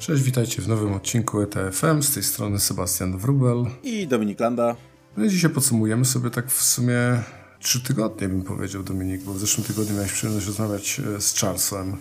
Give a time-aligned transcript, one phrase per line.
[0.00, 2.02] Cześć, witajcie w nowym odcinku ETFM.
[2.02, 4.76] Z tej strony Sebastian Wrubel i Dominik Landa.
[5.16, 6.94] No i dzisiaj podsumujemy sobie tak w sumie
[7.58, 11.96] trzy tygodnie, bym powiedział, Dominik, bo w zeszłym tygodniu miałeś przyjemność rozmawiać e, z Charlesem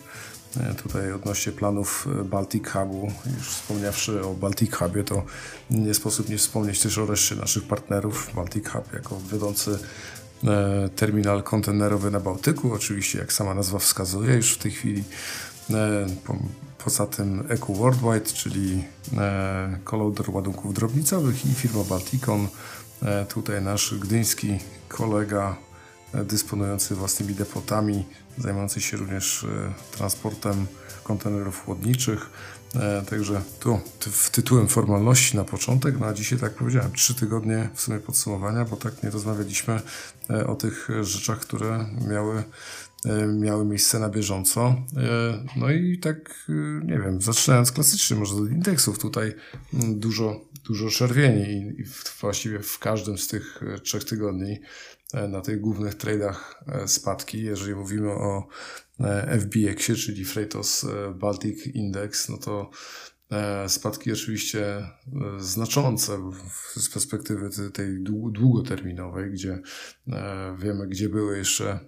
[0.57, 3.11] e, tutaj odnośnie planów e, Baltic Hubu.
[3.37, 5.23] Już wspomniawszy o Baltic Hubie, to
[5.71, 8.31] nie sposób nie wspomnieć też o reszcie naszych partnerów.
[8.35, 9.79] Baltic Hub jako wiodący
[10.95, 12.73] terminal kontenerowy na Bałtyku.
[12.73, 15.03] Oczywiście, jak sama nazwa wskazuje, już w tej chwili
[16.83, 18.83] Poza tym EQ Worldwide, czyli
[19.17, 22.47] e, kolauder ładunków drobnicowych i firma Balticon.
[23.03, 25.55] E, tutaj nasz gdyński kolega
[26.13, 28.05] e, dysponujący własnymi depotami,
[28.37, 29.45] zajmujący się również
[29.91, 30.67] transportem
[31.03, 32.29] kontenerów chłodniczych.
[33.09, 37.81] Także tu w tytułem formalności na początek, no a dzisiaj tak powiedziałem, trzy tygodnie w
[37.81, 39.81] sumie podsumowania, bo tak nie rozmawialiśmy
[40.47, 42.88] o tych rzeczach, które miały E,
[43.27, 44.75] miały miejsce na bieżąco.
[44.97, 49.33] E, no i tak, e, nie wiem, zaczynając klasycznie, może od indeksów, tutaj
[49.73, 51.83] mm, dużo, dużo czerwieni i
[52.21, 54.59] właściwie w każdym z tych trzech tygodni
[55.29, 57.43] na tych głównych tradach spadki.
[57.43, 58.47] Jeżeli mówimy o
[59.39, 63.08] FBX-ie, czyli Freightos Baltic Index, no to E,
[63.67, 64.91] spadki oczywiście e,
[65.39, 66.31] znaczące
[66.75, 69.59] z perspektywy tej długoterminowej, gdzie
[70.07, 71.79] e, wiemy, gdzie były jeszcze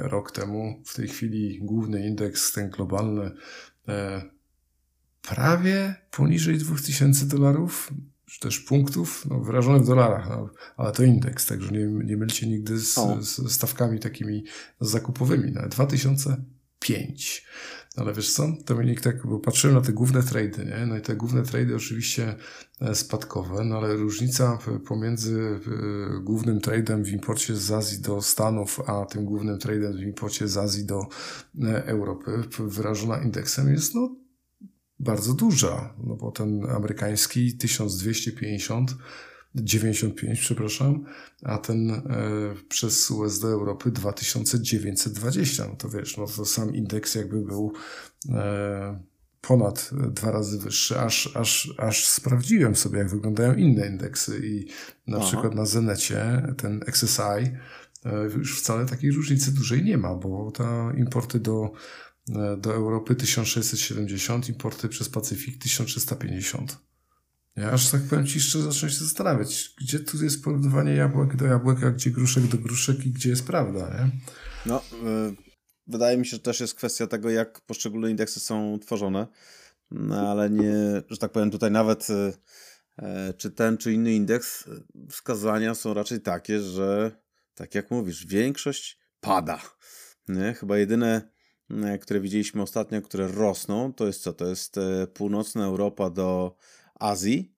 [0.00, 0.82] rok temu.
[0.86, 3.30] W tej chwili główny indeks, ten globalny,
[5.22, 7.92] prawie poniżej 2000 dolarów,
[8.26, 12.46] czy też punktów, no, wyrażone w dolarach, no, ale to indeks, także nie, nie mylcie
[12.46, 14.44] nigdy z, z stawkami takimi
[14.80, 15.52] zakupowymi.
[15.52, 17.46] Nawet 2005.
[17.98, 20.86] Ale wiesz co, Dominik, tak, bo patrzyłem na te główne trady, nie?
[20.86, 22.34] No i te główne trady oczywiście
[22.80, 25.60] e, spadkowe, no ale różnica pomiędzy
[26.16, 30.48] e, głównym tradem w imporcie z Azji do Stanów, a tym głównym tradem w imporcie
[30.48, 31.06] z Azji do
[31.62, 34.16] e, Europy, wyrażona indeksem jest, no,
[34.98, 38.96] bardzo duża, no bo ten amerykański 1250
[39.62, 41.04] 95, przepraszam,
[41.44, 42.02] a ten e,
[42.68, 45.66] przez USD Europy 2920.
[45.68, 47.72] No to wiesz, no to sam indeks jakby był
[48.28, 49.08] e,
[49.40, 54.66] ponad dwa razy wyższy, aż, aż, aż sprawdziłem sobie, jak wyglądają inne indeksy i
[55.06, 55.26] na Aha.
[55.26, 60.92] przykład na Zenecie ten XSI e, już wcale takiej różnicy dużej nie ma, bo ta
[60.96, 61.72] importy do
[62.30, 66.87] e, do Europy 1670, importy przez Pacyfik 1350.
[67.58, 71.44] Ja aż tak powiem Ci jeszcze zacznę się zastanawiać, gdzie tu jest porównywanie jabłek do
[71.44, 74.10] jabłek, a gdzie gruszek do gruszek i gdzie jest prawda, nie?
[74.66, 74.82] No,
[75.32, 75.48] y
[75.86, 79.26] wydaje mi się, że też jest kwestia tego, jak poszczególne indeksy są tworzone,
[79.90, 82.32] no, ale nie, że tak powiem, tutaj nawet y
[82.98, 87.12] e, czy ten, czy inny indeks, y, wskazania są raczej takie, że
[87.54, 89.60] tak jak mówisz, większość pada.
[90.28, 90.54] Nie?
[90.54, 91.30] Chyba jedyne,
[91.70, 94.32] y, które widzieliśmy ostatnio, które rosną, to jest co?
[94.32, 94.76] To jest
[95.14, 96.56] północna Europa do
[96.98, 97.54] Azji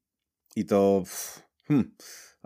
[0.56, 1.04] i to
[1.68, 1.90] hmm,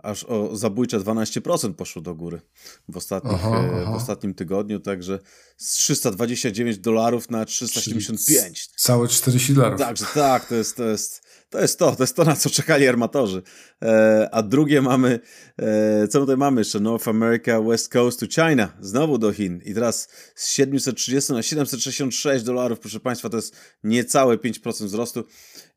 [0.05, 2.41] aż o zabójcze 12% poszło do góry
[2.89, 3.91] w, ostatnich, aha, e, aha.
[3.91, 5.19] w ostatnim tygodniu, także
[5.57, 8.67] z 329 dolarów na 375.
[8.77, 9.79] Całe 40 dolarów.
[9.79, 12.87] Także tak, to jest, to jest, to jest to, to jest to, na co czekali
[12.87, 13.41] armatorzy.
[13.81, 15.19] E, a drugie mamy,
[15.57, 16.79] e, co tutaj mamy jeszcze?
[16.79, 19.61] North America, West Coast to China, znowu do Chin.
[19.65, 25.23] I teraz z 730 na 766 dolarów, proszę Państwa, to jest niecałe 5% wzrostu.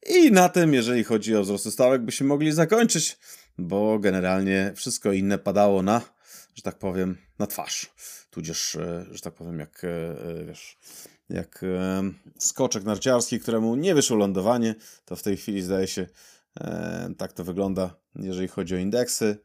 [0.07, 3.19] I na tym, jeżeli chodzi o wzrost stawek, byśmy mogli zakończyć,
[3.59, 6.01] bo generalnie wszystko inne padało na,
[6.55, 7.91] że tak powiem, na twarz.
[8.31, 10.79] Tudzież, e, że tak powiem, jak e, e, wiesz,
[11.29, 11.65] jak
[12.39, 16.07] skoczek narciarski, któremu nie wyszło lądowanie, to w tej chwili zdaje się,
[17.19, 19.39] tak to wygląda, jeżeli chodzi o indeksy.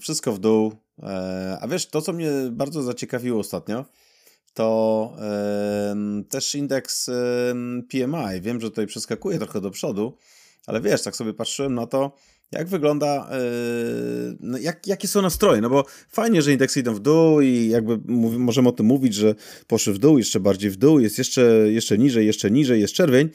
[0.00, 0.72] Wszystko w dół.
[1.60, 3.84] A wiesz, to co mnie bardzo zaciekawiło ostatnio,
[4.58, 5.16] to
[6.28, 7.10] też indeks
[7.90, 8.40] PMI.
[8.40, 10.16] Wiem, że tutaj przeskakuje trochę do przodu,
[10.66, 12.12] ale wiesz, tak sobie patrzyłem na to,
[12.52, 13.30] jak wygląda,
[14.42, 17.98] yy, jak, jakie są nastroje, no bo fajnie, że indeksy idą w dół i jakby
[18.38, 19.34] możemy o tym mówić, że
[19.66, 23.28] poszły w dół, jeszcze bardziej w dół, jest jeszcze, jeszcze niżej, jeszcze niżej, jest czerwień,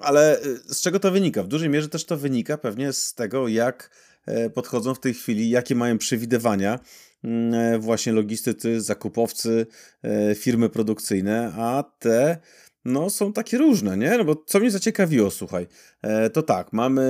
[0.00, 1.42] ale y, z czego to wynika?
[1.42, 3.90] W dużej mierze też to wynika pewnie z tego, jak
[4.26, 6.78] e, podchodzą w tej chwili, jakie mają przewidywania e,
[7.78, 9.66] właśnie logistycy, zakupowcy,
[10.02, 12.38] e, firmy produkcyjne, a te
[12.86, 14.18] no są takie różne, nie?
[14.18, 15.66] No bo co mnie zaciekawiło, słuchaj,
[16.02, 17.02] e, to tak, mamy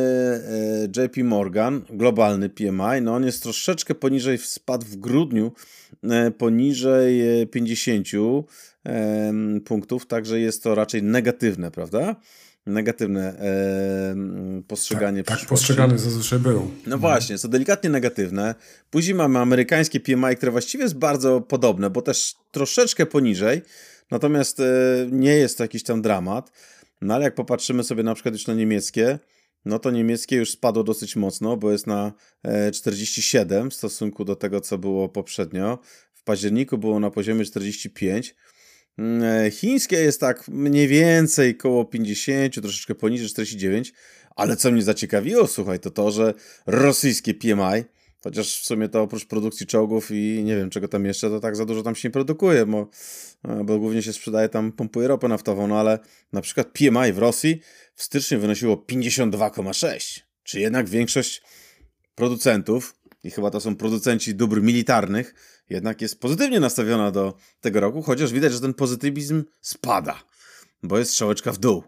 [0.96, 5.52] e, JP Morgan, globalny PMI, no on jest troszeczkę poniżej, spadł w grudniu
[6.04, 8.08] e, poniżej 50
[8.86, 9.22] e,
[9.64, 12.16] punktów, także jest to raczej negatywne, prawda?
[12.66, 16.70] Negatywne e, postrzeganie tak, tak postrzegany zazwyczaj był.
[16.86, 18.54] No właśnie, jest to delikatnie negatywne.
[18.90, 23.62] Później mamy amerykańskie PMI, które właściwie jest bardzo podobne, bo też troszeczkę poniżej,
[24.10, 24.64] Natomiast e,
[25.10, 26.52] nie jest to jakiś tam dramat.
[27.00, 29.19] No ale jak popatrzymy sobie na przykład już na niemieckie,
[29.64, 32.12] no to niemieckie już spadło dosyć mocno, bo jest na
[32.72, 35.78] 47 w stosunku do tego, co było poprzednio.
[36.14, 38.34] W październiku było na poziomie 45.
[38.98, 43.93] Mm, chińskie jest tak mniej więcej koło 50, troszeczkę poniżej 49,
[44.37, 46.34] ale co mnie zaciekawiło, słuchaj, to to, że
[46.66, 47.84] rosyjskie PMI,
[48.22, 51.56] chociaż w sumie to oprócz produkcji czołgów i nie wiem czego tam jeszcze, to tak
[51.56, 52.88] za dużo tam się nie produkuje, bo,
[53.44, 55.98] e, bo głównie się sprzedaje tam, pompuje ropę naftową, no ale
[56.32, 57.60] na przykład PMI w Rosji
[57.94, 61.43] w styczniu wynosiło 52,6, czy jednak większość
[62.14, 62.95] producentów,
[63.26, 65.34] i chyba to są producenci dóbr militarnych,
[65.70, 70.23] jednak jest pozytywnie nastawiona do tego roku, chociaż widać, że ten pozytywizm spada,
[70.82, 71.82] bo jest strzałeczka w dół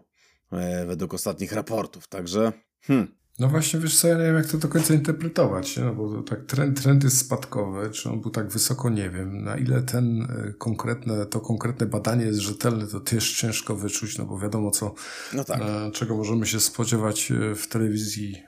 [0.51, 2.07] e, według ostatnich raportów.
[2.07, 2.51] Także
[2.81, 6.23] hmm, no właśnie, wiesz co, ja nie wiem jak to do końca interpretować, no bo
[6.23, 10.21] tak trend, trend jest spadkowy, czy on był tak wysoko, nie wiem, na ile ten
[10.21, 14.93] e, konkretne, to konkretne badanie jest rzetelne, to też ciężko wyczuć, no bo wiadomo co,
[15.33, 15.61] no tak.
[15.61, 18.43] E, czego możemy się spodziewać e, w telewizji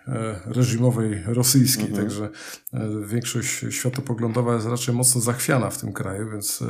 [0.46, 2.04] reżimowej rosyjskiej, mhm.
[2.04, 2.30] także
[3.06, 6.64] większość światopoglądowa jest raczej mocno zachwiana w tym kraju, więc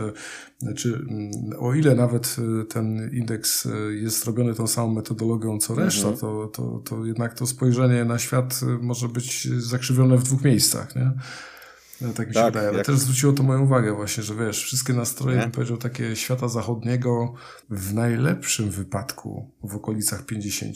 [0.75, 2.35] czy mm, o ile nawet
[2.69, 6.17] ten indeks jest robiony tą samą metodologią co reszta, mhm.
[6.17, 10.95] to, to, to jednak to spojrzenie na świat y, może być zakrzywione w dwóch miejscach,
[10.95, 11.11] nie?
[12.01, 12.67] No, tak mi się tak, wydaje.
[12.67, 12.87] Ale jak...
[12.87, 15.43] też zwróciło to moją uwagę właśnie, że wiesz, wszystkie nastroje, nie?
[15.43, 17.33] bym powiedział, takie świata zachodniego
[17.69, 20.75] w najlepszym wypadku w okolicach 50,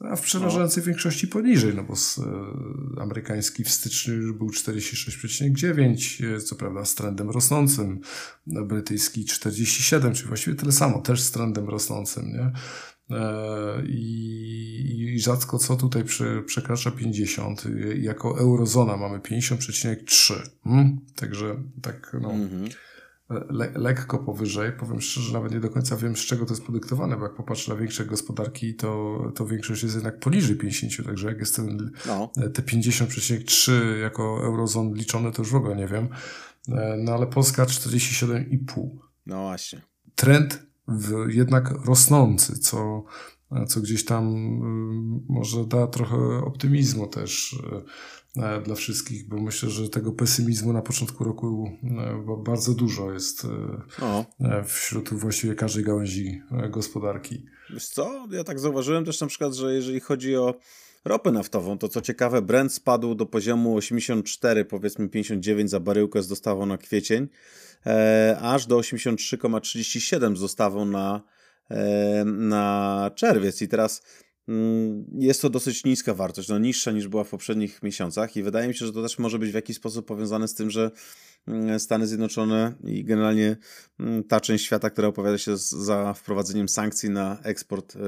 [0.00, 0.86] a w przerażającej no.
[0.86, 2.22] większości poniżej, no bo z, e,
[3.00, 8.00] amerykański w styczniu już był 46,9, e, co prawda z trendem rosnącym,
[8.46, 12.52] brytyjski 47, czyli właściwie tyle samo, też z trendem rosnącym, nie?
[13.10, 17.64] E, I, I rzadko co tutaj prze, przekracza 50.
[17.96, 20.34] Jako eurozona mamy 50,3.
[20.64, 21.00] Hmm?
[21.16, 22.30] Także tak, no.
[22.30, 22.68] Mhm.
[23.50, 24.72] Le, lekko powyżej.
[24.72, 27.72] Powiem szczerze, nawet nie do końca wiem, z czego to jest podyktowane, bo jak popatrzę
[27.72, 32.30] na większe gospodarki, to, to większość jest jednak poniżej 50, także jak jest ten, no.
[32.54, 36.08] te 50,3 jako eurozon liczone, to już w ogóle nie wiem.
[36.68, 38.88] E, no ale Polska 47,5.
[39.26, 39.82] No właśnie.
[40.14, 43.04] Trend w, jednak rosnący, co,
[43.68, 47.52] co gdzieś tam y, może da trochę optymizmu też
[48.36, 53.12] y, e, dla wszystkich, bo myślę, że tego pesymizmu na początku roku e, bardzo dużo
[53.12, 53.46] jest
[54.02, 54.24] o.
[54.40, 57.46] E, wśród właściwie każdej gałęzi gospodarki.
[57.70, 60.54] Wiesz co, ja tak zauważyłem też na przykład, że jeżeli chodzi o
[61.08, 66.28] ropę naftową, to co ciekawe, Brent spadł do poziomu 84, powiedzmy 59 za baryłkę z
[66.28, 67.28] dostawą na kwiecień,
[67.86, 71.22] e, aż do 83,37 z dostawą na,
[71.70, 73.62] e, na czerwiec.
[73.62, 74.02] I teraz
[74.48, 78.68] mm, jest to dosyć niska wartość, no niższa niż była w poprzednich miesiącach i wydaje
[78.68, 80.90] mi się, że to też może być w jakiś sposób powiązane z tym, że
[81.48, 83.56] mm, Stany Zjednoczone i generalnie
[84.00, 87.98] mm, ta część świata, która opowiada się za wprowadzeniem sankcji na eksport e,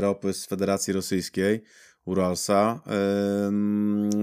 [0.00, 1.62] ropy z Federacji Rosyjskiej,
[2.04, 2.80] Uralsa,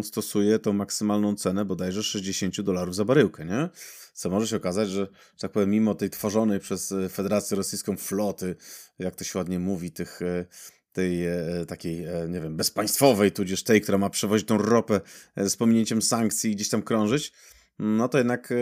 [0.01, 3.69] stosuje tą maksymalną cenę bodajże 60 dolarów za baryłkę, nie?
[4.13, 5.01] Co może się okazać, że,
[5.35, 8.55] że tak powiem, mimo tej tworzonej przez Federację Rosyjską floty,
[8.99, 10.45] jak to się ładnie mówi, tych e,
[10.91, 15.01] tej e, takiej, nie wiem, bezpaństwowej, tudzież tej, która ma przewozić tą ropę
[15.37, 17.33] z pominięciem sankcji i gdzieś tam krążyć,
[17.79, 18.53] no to jednak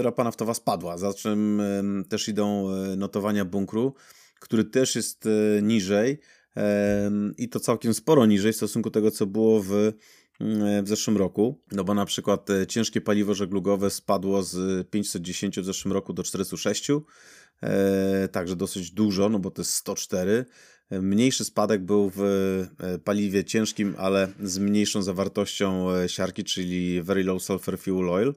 [0.00, 1.62] ropa naftowa spadła, za czym
[2.08, 3.94] też idą notowania bunkru,
[4.44, 6.18] który też jest e, niżej
[7.38, 9.92] i to całkiem sporo niżej w stosunku do tego, co było w,
[10.40, 11.60] mm, w zeszłym roku.
[11.72, 16.22] No bo na przykład e, ciężkie paliwo żeglugowe spadło z 510 w zeszłym roku do
[16.22, 16.90] 406,
[17.62, 20.44] e, także dosyć dużo, no bo to jest 104.
[20.90, 22.20] Mniejszy spadek był w
[23.04, 28.34] paliwie ciężkim, ale z mniejszą zawartością siarki, czyli Very Low Sulfur Fuel Oil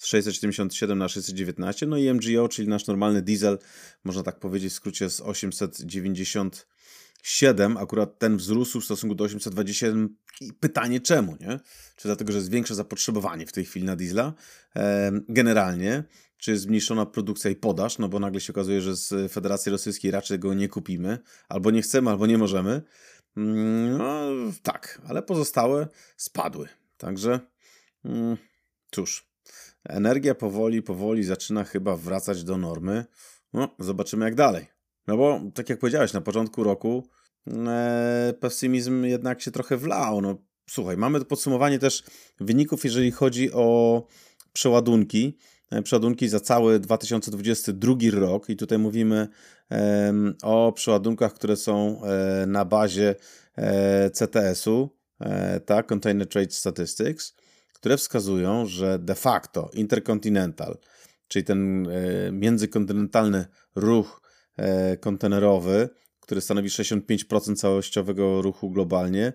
[0.00, 3.58] z 677 na 619, no i MGO, czyli nasz normalny diesel,
[4.04, 10.52] można tak powiedzieć w skrócie z 897, akurat ten wzrósł w stosunku do 827 i
[10.52, 11.60] pytanie czemu, nie?
[11.96, 14.34] Czy dlatego, że jest większe zapotrzebowanie w tej chwili na diesla?
[15.28, 16.04] generalnie,
[16.38, 20.38] czy zmniejszona produkcja i podaż, no bo nagle się okazuje, że z Federacji Rosyjskiej raczej
[20.38, 22.82] go nie kupimy, albo nie chcemy, albo nie możemy.
[23.36, 24.30] Mm, no
[24.62, 26.68] tak, ale pozostałe spadły.
[26.98, 27.40] Także
[28.04, 28.36] mm,
[28.90, 29.29] cóż,
[29.88, 33.04] energia powoli, powoli zaczyna chyba wracać do normy.
[33.52, 34.66] No, zobaczymy jak dalej.
[35.06, 37.08] No bo, tak jak powiedziałeś, na początku roku
[37.46, 40.20] e, pesymizm jednak się trochę wlał.
[40.20, 40.36] No,
[40.70, 42.02] słuchaj, mamy podsumowanie też
[42.40, 44.06] wyników, jeżeli chodzi o
[44.52, 45.38] przeładunki.
[45.70, 49.28] E, przeładunki za cały 2022 rok i tutaj mówimy
[49.70, 53.14] e, o przeładunkach, które są e, na bazie
[53.56, 57.34] e, CTS-u, e, tak, Container Trade Statistics
[57.80, 60.78] które wskazują, że de facto Intercontinental,
[61.28, 64.22] czyli ten e, międzykontynentalny ruch
[64.56, 65.88] e, kontenerowy,
[66.20, 69.32] który stanowi 65% całościowego ruchu globalnie,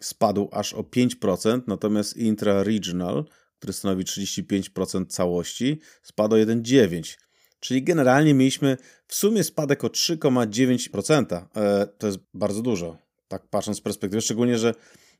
[0.00, 3.24] spadł aż o 5%, natomiast intra-regional,
[3.58, 7.16] który stanowi 35% całości, spadł o 1,9%.
[7.60, 11.46] Czyli generalnie mieliśmy w sumie spadek o 3,9%.
[11.56, 12.98] E, to jest bardzo dużo,
[13.28, 14.74] tak patrząc z perspektywy, szczególnie, że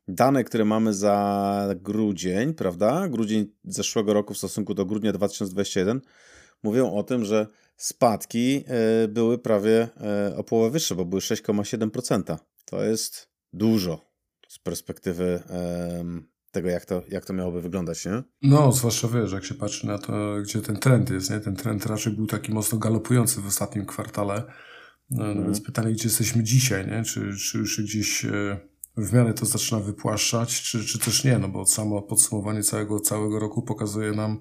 [0.09, 3.09] dane, które mamy za grudzień, prawda?
[3.09, 6.01] Grudzień zeszłego roku w stosunku do grudnia 2021
[6.63, 7.47] mówią o tym, że
[7.77, 12.37] spadki e, były prawie e, o połowę wyższe, bo były 6,7%.
[12.65, 14.01] To jest dużo
[14.49, 15.43] z perspektywy
[16.51, 18.23] tego, jak to, jak to miałoby wyglądać, nie?
[18.43, 21.41] No, zwłaszcza wiesz, jak się patrzy na to, gdzie ten trend jest, nie?
[21.41, 24.43] Ten trend raczej był taki mocno galopujący w ostatnim kwartale.
[25.11, 25.45] No, mm.
[25.45, 27.03] Więc pytanie, gdzie jesteśmy dzisiaj, nie?
[27.05, 28.61] Czy, czy już gdzieś e,
[28.97, 33.39] w miarę to zaczyna wypłaszczać, czy, czy też nie, no bo samo podsumowanie całego, całego
[33.39, 34.39] roku pokazuje nam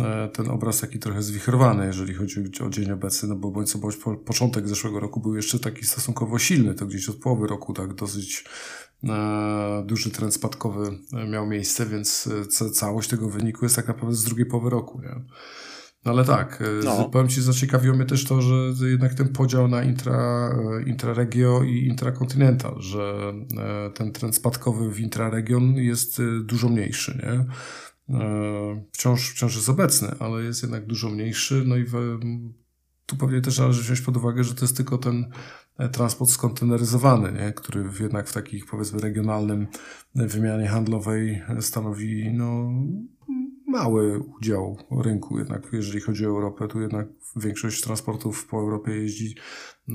[0.00, 3.78] e, ten obraz taki trochę zwichrowany, jeżeli chodzi o dzień obecny, no bo bądź co
[3.78, 7.72] bądź po, początek zeszłego roku był jeszcze taki stosunkowo silny, to gdzieś od połowy roku
[7.72, 8.44] tak dosyć
[9.04, 10.98] e, duży trend spadkowy
[11.30, 12.28] miał miejsce, więc
[12.72, 15.22] całość tego wyniku jest tak naprawdę z drugiej połowy roku, nie?
[16.04, 17.08] No ale tak, e, no.
[17.08, 21.86] powiem Ci, zaciekawiło mnie też to, że jednak ten podział na intra, e, intraregio i
[21.86, 27.44] intrakontynental, że e, ten trend spadkowy w intraregion jest dużo mniejszy, nie?
[28.92, 32.18] Wciąż, wciąż jest obecny, ale jest jednak dużo mniejszy, no i w,
[33.06, 35.26] tu pewnie też należy wziąć pod uwagę, że to jest tylko ten
[35.92, 37.52] transport skonteneryzowany, nie?
[37.52, 39.66] który jednak w takich powiedzmy regionalnym
[40.14, 42.72] wymianie handlowej stanowi no,
[43.72, 49.34] mały udział rynku, jednak jeżeli chodzi o Europę, tu jednak większość transportów po Europie jeździ
[49.88, 49.92] e,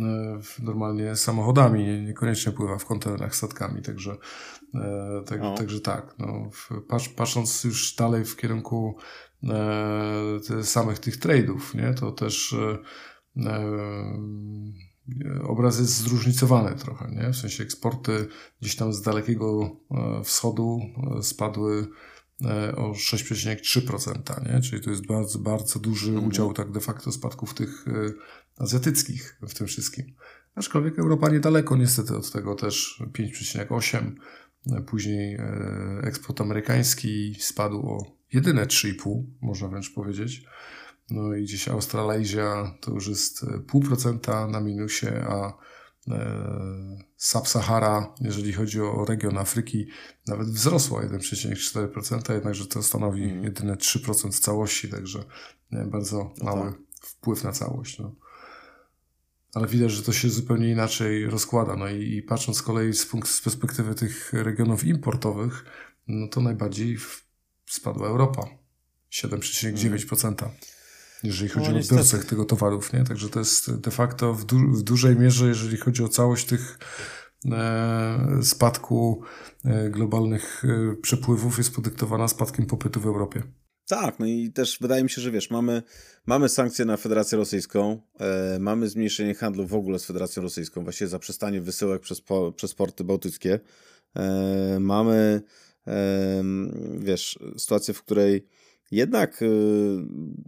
[0.64, 4.18] normalnie samochodami, niekoniecznie pływa w kontenerach statkami, także,
[4.76, 5.56] e, tak, no.
[5.56, 6.50] także tak, no,
[6.90, 8.98] patrz, patrząc już dalej w kierunku
[9.44, 12.56] e, samych tych trade'ów, nie, to też
[15.44, 17.30] obraz jest zróżnicowany trochę, nie?
[17.34, 18.28] W sensie eksporty
[18.62, 19.76] gdzieś tam z dalekiego
[20.24, 20.80] wschodu
[21.22, 21.88] spadły
[22.76, 24.62] o 6,3%, nie?
[24.62, 26.28] czyli to jest bardzo, bardzo duży mhm.
[26.28, 27.92] udział tak de facto spadków tych e,
[28.58, 30.14] azjatyckich w tym wszystkim.
[30.56, 34.12] Aczkolwiek Europa niedaleko niestety od tego też 5,8%.
[34.72, 35.38] E, później
[36.04, 40.44] eksport amerykański spadł o jedyne 3,5%, można wręcz powiedzieć.
[41.10, 45.54] No i gdzieś Australazja to już jest 0,5% na minusie, a E,
[47.18, 49.88] Sub-Sahara, jeżeli chodzi o region Afryki,
[50.28, 53.44] nawet wzrosła 1,4%, jednakże to stanowi mm.
[53.44, 55.24] jedyne 3% całości, także
[55.72, 56.80] bardzo no mały tak.
[57.02, 58.00] wpływ na całość.
[58.00, 58.16] No.
[59.54, 61.76] Ale widać, że to się zupełnie inaczej rozkłada.
[61.76, 65.66] No i, i patrząc z kolei z, punkt, z perspektywy tych regionów importowych,
[66.08, 66.98] no to najbardziej
[67.66, 68.48] spadła Europa.
[69.12, 70.44] 7,9%.
[70.44, 70.77] Mm
[71.24, 73.04] jeżeli chodzi no, o odbiorcę tego towarów, nie?
[73.04, 76.80] Także to jest de facto w, du w dużej mierze, jeżeli chodzi o całość tych
[77.52, 79.24] e, spadku
[79.66, 83.44] e, globalnych e, przepływów jest podyktowana spadkiem popytu w Europie.
[83.88, 85.84] Tak, no i też wydaje mi się, że wiesz, mamy,
[86.26, 91.08] mamy sankcje na Federację Rosyjską, e, mamy zmniejszenie handlu w ogóle z Federacją Rosyjską, właściwie
[91.08, 93.60] zaprzestanie wysyłek przez, po, przez porty bałtyckie.
[94.16, 95.42] E, mamy,
[95.88, 96.44] e,
[96.98, 98.48] wiesz, sytuację, w której
[98.92, 99.48] jednak, y,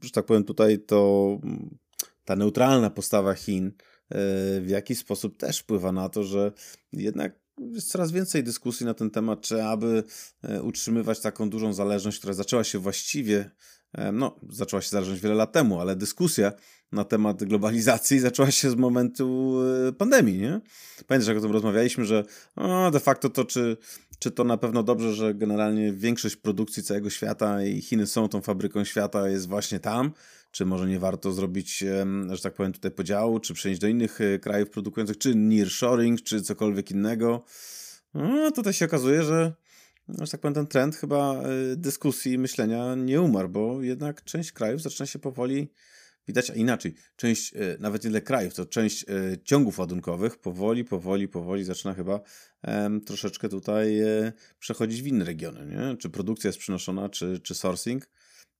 [0.03, 1.77] że tak powiem, tutaj to mm,
[2.25, 3.71] ta neutralna postawa Chin y,
[4.61, 6.51] w jakiś sposób też wpływa na to, że
[6.93, 10.03] jednak jest coraz więcej dyskusji na ten temat, czy aby
[10.43, 13.51] e, utrzymywać taką dużą zależność, która zaczęła się właściwie,
[13.93, 16.51] e, no, zaczęła się zależność wiele lat temu, ale dyskusja
[16.91, 20.61] na temat globalizacji zaczęła się z momentu e, pandemii, nie?
[21.07, 22.23] Pamiętasz, jak o tym rozmawialiśmy, że
[22.57, 23.77] no, de facto to, czy
[24.19, 28.41] czy to na pewno dobrze, że generalnie większość produkcji całego świata i Chiny są tą
[28.41, 30.11] fabryką świata, jest właśnie tam?
[30.51, 31.83] Czy może nie warto zrobić,
[32.31, 36.41] że tak powiem, tutaj podziału, czy przenieść do innych e, krajów produkujących, czy nearshoring, czy
[36.41, 37.43] cokolwiek innego?
[38.13, 39.53] No, tutaj się okazuje, że,
[40.09, 44.51] że tak powiem, ten trend chyba e, dyskusji i myślenia nie umarł, bo jednak część
[44.51, 45.71] krajów zaczyna się powoli
[46.29, 51.27] widać, a inaczej, część, e, nawet nie krajów, to część e, ciągów ładunkowych powoli, powoli,
[51.27, 52.21] powoli zaczyna chyba
[53.05, 55.97] troszeczkę tutaj e, przechodzić w inne regiony, nie?
[55.97, 58.09] Czy produkcja jest przynoszona, czy, czy sourcing.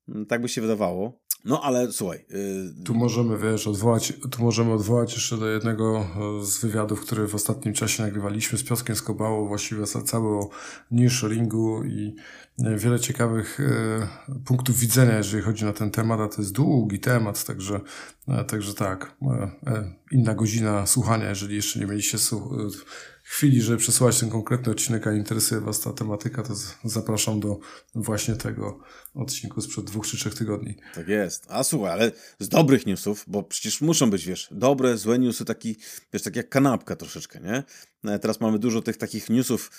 [0.07, 1.19] Mm, tak by się wydawało.
[1.45, 2.25] No ale słuchaj.
[2.29, 2.83] Yy...
[2.85, 6.07] Tu możemy, wiesz, odwołać, tu możemy odwołać jeszcze do jednego
[6.41, 10.49] z wywiadów, który w ostatnim czasie nagrywaliśmy z Piotkiem Skobałą, właściwie cały o
[10.91, 12.15] nearshoringu i
[12.77, 14.07] wiele ciekawych e,
[14.45, 17.79] punktów widzenia, jeżeli chodzi na ten temat, a to jest długi temat, także,
[18.27, 19.15] e, także tak,
[19.67, 22.17] e, inna godzina słuchania, jeżeli jeszcze nie mieliście
[23.29, 27.59] chwili, żeby przesłać ten konkretny odcinek, a interesuje Was ta tematyka, to zapraszam do
[27.95, 28.79] właśnie tego
[29.13, 30.75] odcinku sprzed dwóch czy trzech tygodni.
[30.95, 31.45] Tak jest.
[31.49, 35.75] A słuchaj, ale z dobrych newsów, bo przecież muszą być, wiesz, dobre, złe newsy, taki,
[36.13, 37.63] wiesz, tak jak kanapka troszeczkę, nie?
[38.11, 39.71] E, teraz mamy dużo tych takich newsów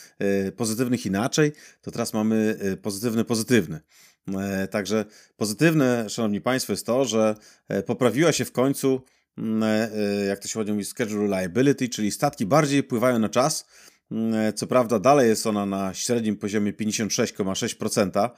[0.48, 1.52] y, pozytywnych inaczej,
[1.82, 3.80] to teraz mamy y, pozytywne, pozytywne.
[4.38, 5.04] E, także
[5.36, 7.34] pozytywne, szanowni państwo, jest to, że
[7.86, 9.19] poprawiła się w końcu e, e,
[10.28, 13.66] jak to się ładnie mówi, schedule reliability, czyli statki bardziej pływają na czas.
[14.10, 18.30] Mm, e, co prawda dalej jest ona na średnim poziomie 56,6%,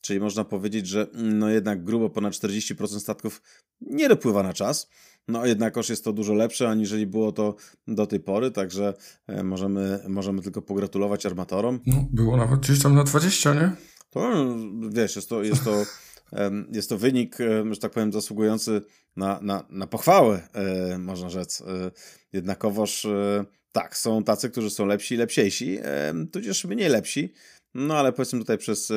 [0.00, 3.42] czyli można powiedzieć, że mm, no jednak grubo ponad 40% statków
[3.80, 4.90] nie dopływa na czas.
[5.28, 7.56] No jednakoż jest to dużo lepsze, aniżeli było to
[7.88, 8.94] do tej pory, także
[9.44, 11.80] możemy, możemy tylko pogratulować armatorom.
[11.86, 13.72] No, było nawet gdzieś tam na 20, nie?
[14.10, 14.32] To
[14.90, 15.84] wiesz, jest to, jest to
[16.72, 17.36] jest to wynik,
[17.70, 18.82] że tak powiem, zasługujący
[19.16, 21.60] na, na, na pochwałę, e, można rzec.
[21.60, 21.90] E,
[22.32, 25.78] jednakowoż e, tak, są tacy, którzy są lepsi i lepsiejsi,
[26.32, 27.32] tudzież mniej lepsi,
[27.74, 28.92] no ale powiedzmy tutaj przez,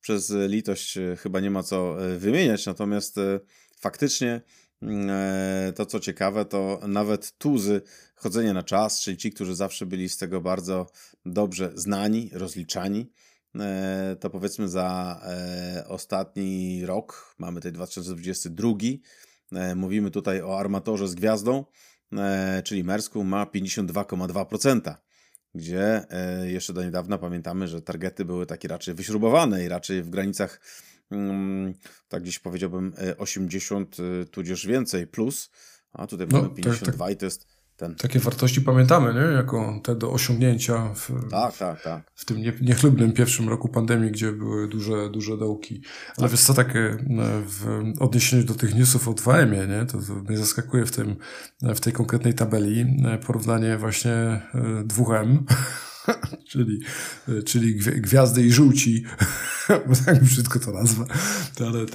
[0.00, 3.16] przez litość chyba nie ma co wymieniać, natomiast
[3.80, 4.40] faktycznie
[4.82, 5.10] mm,
[5.72, 7.82] to, co ciekawe, to nawet tuzy
[8.16, 10.86] chodzenia na czas, czyli ci, którzy zawsze byli z tego bardzo
[11.26, 13.10] dobrze znani, rozliczani,
[14.20, 18.68] to powiedzmy za e, ostatni rok, mamy tutaj 2022,
[19.52, 21.64] e, mówimy tutaj o armatorze z gwiazdą,
[22.64, 24.94] czyli Mersku ma 52,2%,
[25.54, 26.06] gdzie
[26.44, 30.60] jeszcze do niedawna pamiętamy, że targety były takie raczej wyśrubowane i raczej w granicach
[31.10, 31.74] mm,
[32.08, 33.96] tak gdzieś powiedziałbym 80
[34.30, 35.50] tudzież więcej plus,
[35.92, 37.10] a tutaj no, mamy 52 tak, tak.
[37.10, 37.94] i to jest ten...
[37.94, 39.20] Takie wartości pamiętamy, nie?
[39.20, 42.12] Jako te do osiągnięcia w, tak, tak, tak.
[42.14, 45.82] w tym niechlubnym pierwszym roku pandemii, gdzie były duże, duże dołki.
[46.06, 46.30] Ale tak.
[46.30, 46.96] wiesz co, takie e,
[47.46, 49.86] w odniesieniu do tych newsów o 2M, nie?
[49.86, 51.16] To, to mnie zaskakuje w, tym,
[51.62, 54.42] w tej konkretnej tabeli e, porównanie właśnie
[54.84, 55.38] 2M
[56.50, 56.80] czyli,
[57.44, 59.04] czyli gwiazdy i żółci,
[59.88, 61.04] bo tak brzydko to nazwę,
[61.60, 61.86] ale,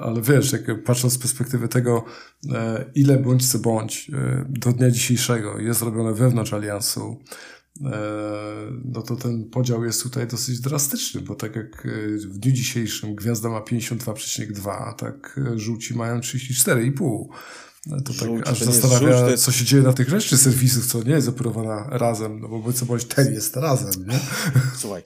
[0.00, 2.04] ale wiesz, jak patrząc z perspektywy tego,
[2.52, 7.16] e, ile bądź co bądź e, do dnia dzisiejszego jest robione wewnątrz aliansu,
[7.84, 8.00] e,
[8.84, 11.88] no to ten podział jest tutaj dosyć drastyczny, bo tak jak
[12.28, 17.28] w dniu dzisiejszym gwiazda ma 52,2, a tak żółci mają 34,5.
[17.86, 21.12] No to Żółć, tak aż zastanawia, co się dzieje na tych reszcie serwisów, co nie
[21.12, 24.18] jest operowana razem, no bo co bądź ten jest razem, nie?
[24.80, 25.02] Słuchaj,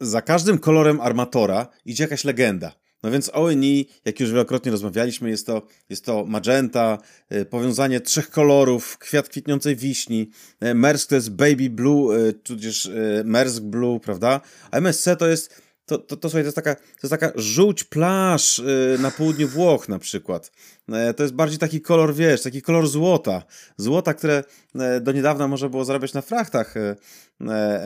[0.00, 2.72] za każdym kolorem armatora idzie jakaś legenda.
[3.02, 6.98] No więc ONI, jak już wielokrotnie rozmawialiśmy, jest to, jest to magenta,
[7.32, 10.30] y, powiązanie trzech kolorów, kwiat kwitnącej wiśni,
[10.64, 12.90] y, Mersk to jest baby blue, y, tudzież
[13.24, 14.40] Mersk blue, prawda?
[14.70, 17.84] A MSC to jest to, to, to, słuchaj, to jest taka, to jest taka żółć
[17.84, 20.52] plaż yy, na południu Włoch na przykład.
[20.88, 23.42] Yy, to jest bardziej taki kolor, wiesz, taki kolor złota.
[23.76, 24.44] Złota, które
[24.74, 26.96] yy, do niedawna można było zarabiać na frachtach y,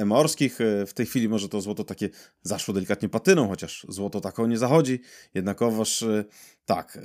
[0.05, 0.59] morskich.
[0.87, 2.09] W tej chwili może to złoto takie
[2.43, 5.01] zaszło delikatnie patyną, chociaż złoto taką nie zachodzi.
[5.35, 6.05] Jednakowoż
[6.65, 6.99] tak,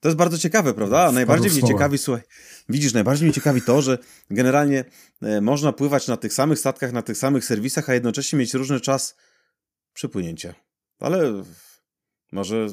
[0.00, 1.12] to jest bardzo ciekawe, prawda?
[1.12, 2.22] Najbardziej mnie ciekawi, słuchaj,
[2.68, 3.98] widzisz, najbardziej mnie ciekawi to, że
[4.30, 4.84] generalnie
[5.40, 9.16] można pływać na tych samych statkach, na tych samych serwisach, a jednocześnie mieć różny czas
[9.94, 10.54] przypłynięcie.
[11.00, 11.44] Ale
[12.32, 12.66] może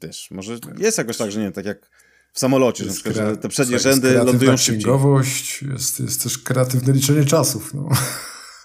[0.00, 1.90] też, może jest jakoś tak, że nie tak jak
[2.32, 4.78] w samolocie, jest że, przykład, że te przednie rzędy lądują szybciej.
[4.78, 7.74] księgowość, jest, jest też kreatywne liczenie czasów.
[7.74, 7.88] No.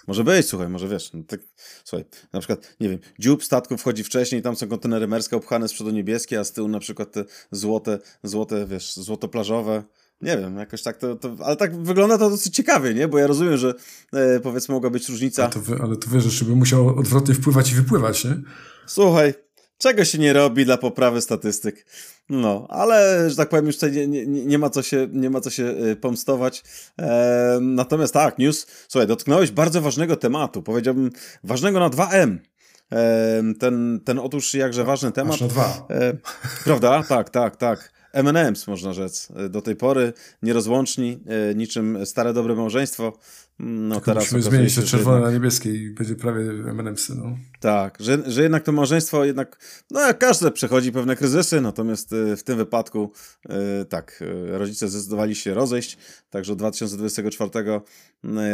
[0.06, 1.40] Może być, słuchaj, może wiesz, no tak,
[1.84, 5.72] słuchaj, na przykład, nie wiem, dziób statku wchodzi wcześniej, tam są kontenery merskie upchane z
[5.72, 9.82] przodu niebieskie, a z tyłu na przykład te złote, złote, wiesz, złoto-plażowe,
[10.20, 13.08] nie wiem, jakoś tak to, to, Ale tak wygląda to dosyć ciekawie, nie?
[13.08, 13.74] Bo ja rozumiem, że
[14.12, 15.42] e, powiedzmy mogła być różnica.
[15.42, 18.36] Ale to, wy, ale to wiesz, że żeby musiał odwrotnie wpływać i wypływać, nie?
[18.86, 19.34] Słuchaj,
[19.78, 21.86] czego się nie robi dla poprawy statystyk.
[22.28, 25.40] No, ale że tak powiem, już tutaj nie, nie, nie ma co się, nie ma
[25.40, 26.64] co się e, pomstować.
[26.98, 31.10] E, natomiast tak, news, słuchaj, dotknąłeś bardzo ważnego tematu, powiedziałbym
[31.44, 32.38] ważnego na 2M.
[32.92, 35.34] E, ten, ten otóż jakże ważny temat.
[35.34, 35.86] Aż na dwa.
[35.90, 36.16] E,
[36.64, 37.02] prawda?
[37.08, 37.99] Tak, tak, tak.
[38.12, 39.28] M&M's, można rzec.
[39.50, 41.20] Do tej pory nierozłączni,
[41.50, 43.12] e, niczym stare dobre małżeństwo.
[43.62, 45.32] No Tylko teraz musimy zmienić to czerwone jednak...
[45.32, 47.36] na niebieskie i będzie prawie M&M's, no.
[47.60, 49.58] Tak, że, że jednak to małżeństwo jednak,
[49.90, 53.12] no jak każde przechodzi pewne kryzysy, natomiast e, w tym wypadku
[53.48, 55.98] e, tak, rodzice zdecydowali się rozejść,
[56.30, 57.50] także od 2024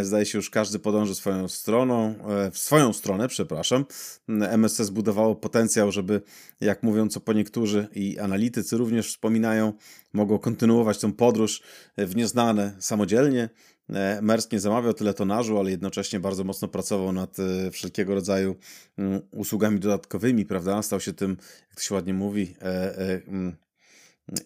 [0.03, 2.15] zdaje się już każdy podąży swoją stroną,
[2.53, 3.85] w swoją stronę, przepraszam.
[4.29, 6.23] MSC zbudowało potencjał, żeby,
[6.61, 9.73] jak mówią co po niektórzy i analitycy również wspominają,
[10.13, 11.63] mogło kontynuować tą podróż
[11.99, 13.49] w nieznane samodzielnie.
[13.91, 18.57] E, Mersk nie zamawiał tyle tonażu, ale jednocześnie bardzo mocno pracował nad e, wszelkiego rodzaju
[18.99, 20.83] mm, usługami dodatkowymi, prawda?
[20.83, 23.57] Stał się tym, jak to się ładnie mówi, e, mm,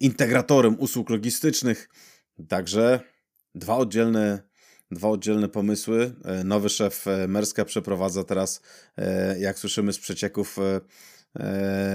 [0.01, 1.89] integratorem usług logistycznych.
[2.49, 3.01] Także
[3.55, 4.51] dwa oddzielne
[4.91, 6.15] dwa oddzielne pomysły.
[6.45, 8.63] Nowy szef Merska przeprowadza teraz,
[9.39, 10.57] jak słyszymy z przecieków,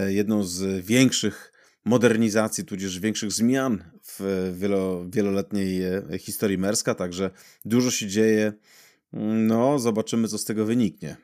[0.07, 1.51] jedną z większych
[1.85, 5.81] modernizacji, tudzież większych zmian w wielo, wieloletniej
[6.19, 7.31] historii Merska, także
[7.65, 8.53] dużo się dzieje.
[9.47, 11.17] No, zobaczymy, co z tego wyniknie.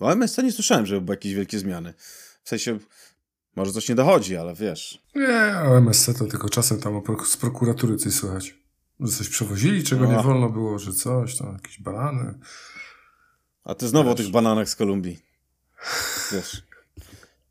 [0.00, 1.94] O MSC nie słyszałem, żeby były jakieś wielkie zmiany.
[2.42, 2.78] W sensie,
[3.56, 5.02] może coś nie dochodzi, ale wiesz.
[5.14, 8.54] Nie, o MSC to tylko czasem tam z prokuratury coś słychać.
[9.00, 12.38] Że coś przewozili, czego nie wolno było, że coś, tam jakieś banany.
[13.64, 14.20] A ty znowu wiesz.
[14.20, 15.18] o tych bananach z Kolumbii.
[16.32, 16.62] Wiesz.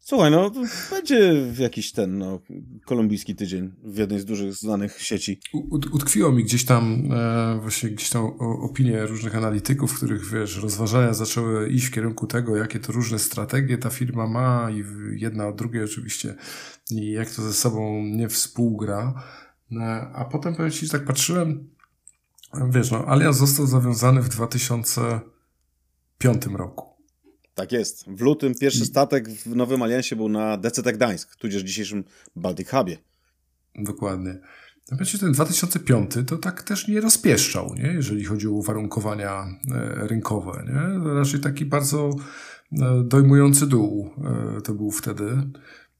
[0.06, 0.52] Słuchaj, no
[0.92, 2.40] będzie jakiś ten no,
[2.86, 5.40] kolumbijski tydzień w jednej z dużych znanych sieci.
[5.94, 11.70] utkwiło mi gdzieś tam e, właśnie gdzieś tam opinie różnych analityków, których wiesz, rozważania zaczęły
[11.70, 14.84] iść w kierunku tego, jakie to różne strategie ta firma ma i
[15.22, 16.36] jedna od drugiej oczywiście
[16.92, 19.24] i jak to ze sobą nie współgra.
[19.72, 21.70] E, a potem powiem Ci, że tak patrzyłem,
[22.70, 26.93] wiesz, no Alias został zawiązany w 2005 roku.
[27.56, 28.06] Tak jest.
[28.08, 32.04] W lutym pierwszy statek w Nowym Aliansie był na DCT Gdańsk, tudzież dzisiejszym
[32.36, 32.98] Baltic Hubie.
[33.76, 34.40] Dokładnie.
[34.86, 37.94] Znaczy ten 2005 to tak też nie rozpieszczał, nie?
[37.94, 40.66] jeżeli chodzi o uwarunkowania e, rynkowe.
[40.68, 41.14] Nie?
[41.14, 42.10] Raczej taki bardzo
[42.72, 44.10] e, dojmujący dół
[44.58, 45.38] e, to był wtedy.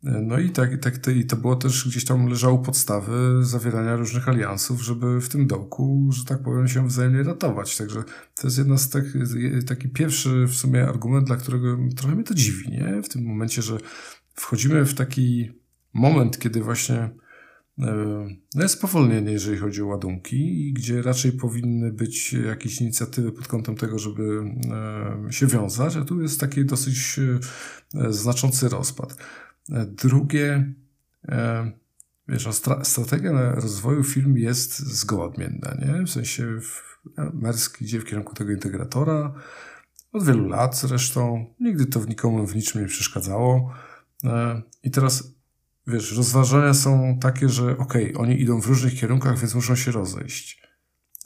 [0.04, 4.30] No i tak, tak to, i to było też gdzieś tam leżało podstawy zawierania różnych
[4.30, 7.78] aliansów, żeby w tym dołku, że tak powiem, się wzajemnie ratować.
[7.78, 8.04] Także
[8.36, 9.04] to jest jedna z tak,
[9.68, 13.02] taki pierwszy w sumie argument, dla którego trochę mnie to dziwi, nie?
[13.04, 13.78] W tym momencie, że
[14.36, 15.52] wchodzimy w taki
[15.94, 16.98] moment, kiedy właśnie
[17.80, 23.48] e, no jest spowolnienie, jeżeli chodzi o ładunki, gdzie raczej powinny być jakieś inicjatywy pod
[23.48, 24.44] kątem tego, żeby
[25.28, 29.18] e, się wiązać, a tu jest taki dosyć e, znaczący rozpad.
[29.70, 30.74] Drugie,
[31.28, 31.72] e,
[32.28, 32.48] wiesz,
[32.84, 36.04] strategia rozwoju firm jest zgoła odmienna, nie?
[36.04, 36.60] W sensie
[37.34, 39.34] Mersk idzie w kierunku tego integratora
[40.14, 41.46] od wielu lat zresztą.
[41.60, 43.74] Nigdy to nikomu w niczym nie przeszkadzało.
[44.24, 45.34] E, I teraz,
[45.88, 49.92] wiesz, rozważania są takie, że okej, okay, oni idą w różnych kierunkach, więc muszą się
[49.92, 50.64] rozejść.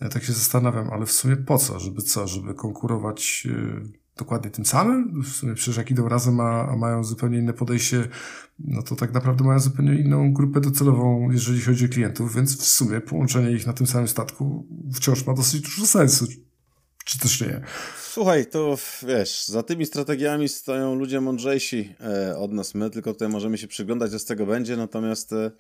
[0.02, 1.80] Ja tak się zastanawiam, ale w sumie po co?
[1.80, 2.28] Żeby co?
[2.28, 3.82] Żeby konkurować e,
[4.17, 5.21] dokładnie tym samym.
[5.23, 8.08] W sumie przecież jak idą razem, a, a, mają zupełnie inne podejście,
[8.60, 12.67] no to tak naprawdę mają zupełnie inną grupę docelową, jeżeli chodzi o klientów, więc w
[12.67, 16.25] sumie połączenie ich na tym samym statku wciąż ma dosyć dużo sensu.
[17.06, 17.62] Czy też nie?
[18.12, 18.77] Słuchaj, to
[19.08, 22.75] wiesz, za tymi strategiami stoją ludzie mądrzejsi e, od nas.
[22.75, 25.51] My tylko tutaj możemy się przyglądać, co z tego będzie, natomiast e,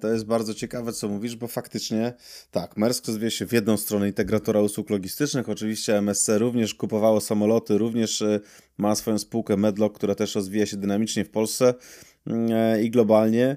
[0.00, 2.14] to jest bardzo ciekawe, co mówisz, bo faktycznie
[2.50, 5.48] tak, Maersk rozwija się w jedną stronę integratora usług logistycznych.
[5.48, 8.40] Oczywiście MSC również kupowało samoloty, również e,
[8.78, 11.74] ma swoją spółkę Medlock, która też rozwija się dynamicznie w Polsce
[12.26, 13.56] mm, e, i globalnie.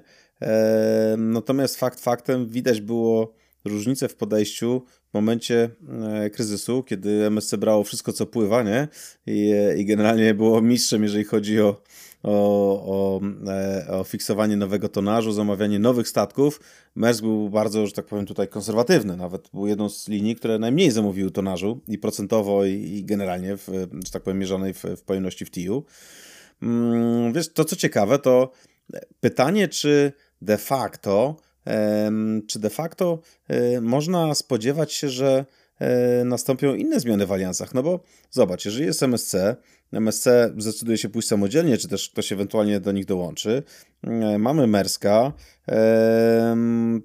[1.16, 5.70] Natomiast fakt faktem widać było różnicę w podejściu w momencie
[6.32, 8.88] kryzysu, kiedy MSC brało wszystko, co pływa, nie?
[9.26, 11.82] I, i generalnie było mistrzem, jeżeli chodzi o
[12.28, 16.60] o, o, e, o fiksowanie nowego tonażu, zamawianie nowych statków.
[16.94, 19.16] Maersk był bardzo, że tak powiem, tutaj konserwatywny.
[19.16, 23.68] Nawet był jedną z linii, które najmniej zamówiły tonażu i procentowo, i, i generalnie, w,
[24.04, 25.84] że tak powiem, mierzonej w, w pojemności w TIU.
[26.62, 28.50] Mm, wiesz, to co ciekawe, to
[29.20, 30.12] pytanie, czy
[30.42, 31.36] de facto,
[32.46, 35.44] czy de facto e, można spodziewać się, że
[36.24, 37.74] nastąpią inne zmiany w aliansach.
[37.74, 39.34] No bo zobacz, jeżeli jest MSC,
[39.92, 43.62] MSC zdecyduje się pójść samodzielnie, czy też ktoś ewentualnie do nich dołączy.
[44.04, 45.32] E, mamy Merska.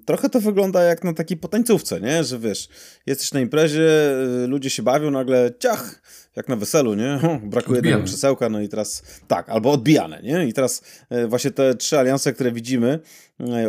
[0.06, 2.24] Trochę to wygląda jak na takiej potańcówce, nie?
[2.24, 2.68] Że wiesz,
[3.06, 4.12] jesteś na imprezie,
[4.44, 6.02] e, ludzie się bawią, nagle ciach,
[6.36, 7.18] jak na weselu, nie?
[7.42, 10.46] Brakuje jednego krzesełka, no i teraz tak, albo odbijane, nie?
[10.46, 13.00] I teraz e, właśnie te trzy alianse, które widzimy,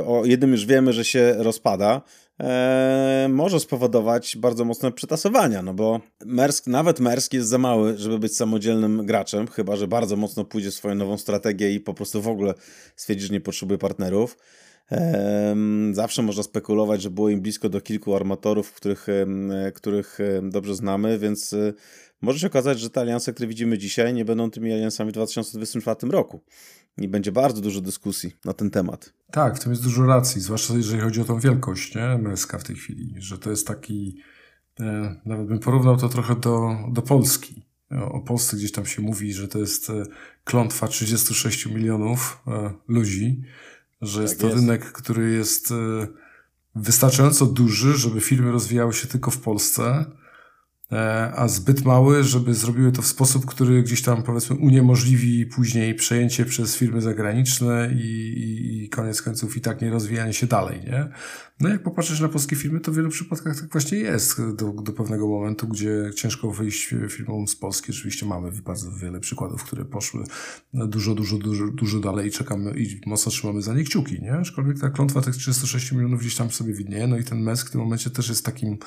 [0.05, 2.01] o jednym już wiemy, że się rozpada
[2.39, 8.19] e, może spowodować bardzo mocne przetasowania, no bo Mersk, nawet Mersk jest za mały, żeby
[8.19, 12.21] być samodzielnym graczem, chyba że bardzo mocno pójdzie w swoją nową strategię i po prostu
[12.21, 12.53] w ogóle
[12.95, 14.37] stwierdzi, że nie potrzebuje partnerów.
[15.91, 19.07] Zawsze można spekulować, że było im blisko do kilku armatorów, których,
[19.73, 21.73] których dobrze znamy, więc e,
[22.21, 26.11] może się okazać, że te alianse, które widzimy dzisiaj, nie będą tymi aliansami w 2024
[26.11, 26.43] roku.
[26.97, 29.13] I będzie bardzo dużo dyskusji na ten temat.
[29.31, 32.03] Tak, w tym jest dużo racji, zwłaszcza jeżeli chodzi o tą wielkość nie?
[32.03, 34.17] MSK w tej chwili, że to jest taki,
[34.79, 37.65] e, nawet bym porównał to trochę do, do Polski.
[38.11, 40.03] O Polsce gdzieś tam się mówi, że to jest e,
[40.43, 43.41] klątwa 36 milionów e, ludzi,
[44.01, 44.59] że jest tak to jest.
[44.59, 46.07] rynek, który jest e,
[46.75, 50.24] wystarczająco duży, żeby firmy rozwijały się tylko w Polsce, E,
[51.35, 56.45] a zbyt mały, żeby zrobiły to w sposób, który gdzieś tam powiedzmy uniemożliwi później przejęcie
[56.45, 58.05] przez firmy zagraniczne i,
[58.37, 61.07] i, i koniec końców i tak nie rozwijanie się dalej, nie?
[61.59, 64.93] No jak popatrzysz na polskie firmy, to w wielu przypadkach tak właśnie jest do, do
[64.93, 67.91] pewnego momentu, gdzie ciężko wyjść firmom z Polski.
[67.91, 70.23] Oczywiście mamy bardzo wiele przykładów, które poszły
[70.73, 74.33] dużo, dużo, dużo, dużo dalej i czekamy i mocno trzymamy za nie kciuki, nie?
[74.33, 77.71] Aczkolwiek ta klątwa tych 36 milionów gdzieś tam sobie widnieje, no i ten MES w
[77.71, 78.77] tym momencie też jest takim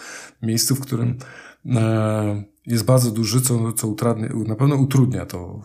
[0.43, 1.19] miejscu, w którym
[1.67, 5.63] E, jest bardzo duży, co, co utradnia, na pewno utrudnia to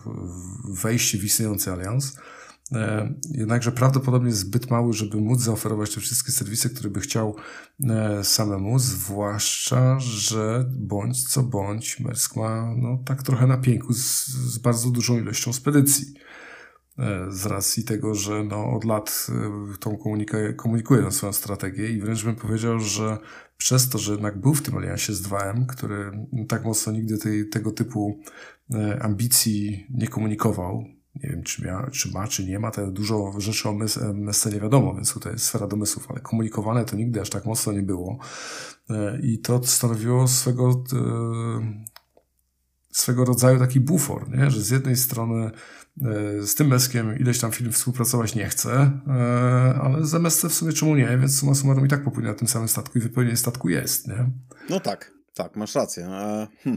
[0.82, 2.16] wejście w istniejący alians.
[2.72, 7.36] E, jednakże prawdopodobnie zbyt mały, żeby móc zaoferować te wszystkie serwisy, które by chciał
[7.80, 14.26] e, samemu, zwłaszcza, że bądź co bądź Mersk ma no, tak trochę na pięku z,
[14.26, 16.14] z bardzo dużą ilością spedycji.
[17.28, 19.26] Z racji tego, że no, od lat
[19.80, 23.18] tą komunikuje, komunikuje swoją strategię i wręcz bym powiedział, że
[23.56, 27.48] przez to, że jednak był w tym aliansie z 2M, który tak mocno nigdy tej,
[27.48, 28.20] tego typu
[28.74, 33.32] e, ambicji nie komunikował, nie wiem, czy, mia, czy ma, czy nie ma, to dużo
[33.38, 33.72] rzeczy o
[34.10, 37.72] MSC nie wiadomo, więc tutaj jest sfera domysłów, ale komunikowane to nigdy aż tak mocno
[37.72, 38.18] nie było.
[38.90, 41.84] E, I to stanowiło swego, e,
[42.92, 44.50] swego rodzaju taki bufor, nie?
[44.50, 45.50] że z jednej strony
[46.02, 48.90] E, z tym Meskiem ileś tam film współpracować nie chce,
[49.82, 52.48] ale z MSC w sumie czemu nie, więc suma summarum i tak popłynie na tym
[52.48, 54.30] samym statku i wypełnienie statku jest, nie?
[54.70, 56.08] No tak, tak, masz rację.
[56.62, 56.76] Hm.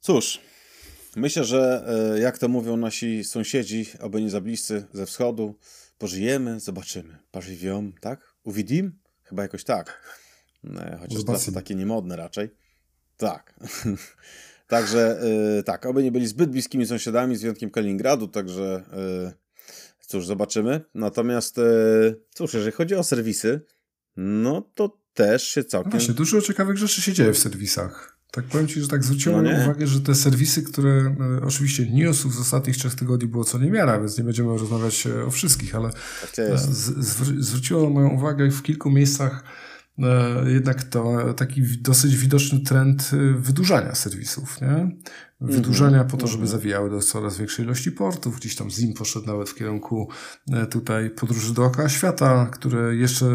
[0.00, 0.40] Cóż,
[1.16, 5.54] myślę, że e, jak to mówią nasi sąsiedzi, aby nie za bliscy ze wschodu,
[5.98, 7.18] pożyjemy, zobaczymy.
[7.30, 8.34] Pożywią, tak?
[8.44, 8.98] Uwidim?
[9.22, 10.02] Chyba jakoś tak.
[11.00, 12.50] Chociaż teraz to takie niemodne raczej.
[13.16, 13.54] Tak.
[14.66, 15.20] Także
[15.56, 18.84] yy, tak, oby nie byli zbyt bliskimi sąsiadami, z wyjątkiem Kaliningradu, także
[20.00, 20.80] cóż, zobaczymy.
[20.94, 21.56] Natomiast
[22.34, 23.60] cóż, jeżeli chodzi o serwisy,
[24.16, 25.90] no to też się całkiem...
[25.90, 28.17] Właśnie, dużo ciekawych rzeczy się dzieje w serwisach.
[28.30, 31.14] Tak powiem Ci, że tak zwróciłem no uwagę, że te serwisy, które e,
[31.46, 35.30] oczywiście newsów z ostatnich trzech tygodni było co niemiara, więc nie będziemy rozmawiać e, o
[35.30, 35.90] wszystkich, ale
[36.36, 36.58] tak e,
[37.38, 39.44] zwróciło moją uwagę w kilku miejscach
[40.46, 44.96] jednak to taki dosyć widoczny trend e, wydłużania serwisów, nie?
[45.40, 46.60] Wydłużania po to, żeby mhm.
[46.60, 48.36] zawijały do coraz większej ilości portów.
[48.36, 50.08] Gdzieś tam ZIM poszedł nawet w kierunku
[50.52, 53.26] e, tutaj podróży dookoła świata, które jeszcze,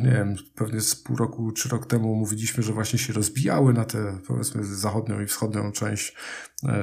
[0.00, 3.84] nie wiem, pewnie z pół roku czy rok temu mówiliśmy, że właśnie się rozbijały na
[3.84, 6.16] tę, powiedzmy, zachodnią i wschodnią część,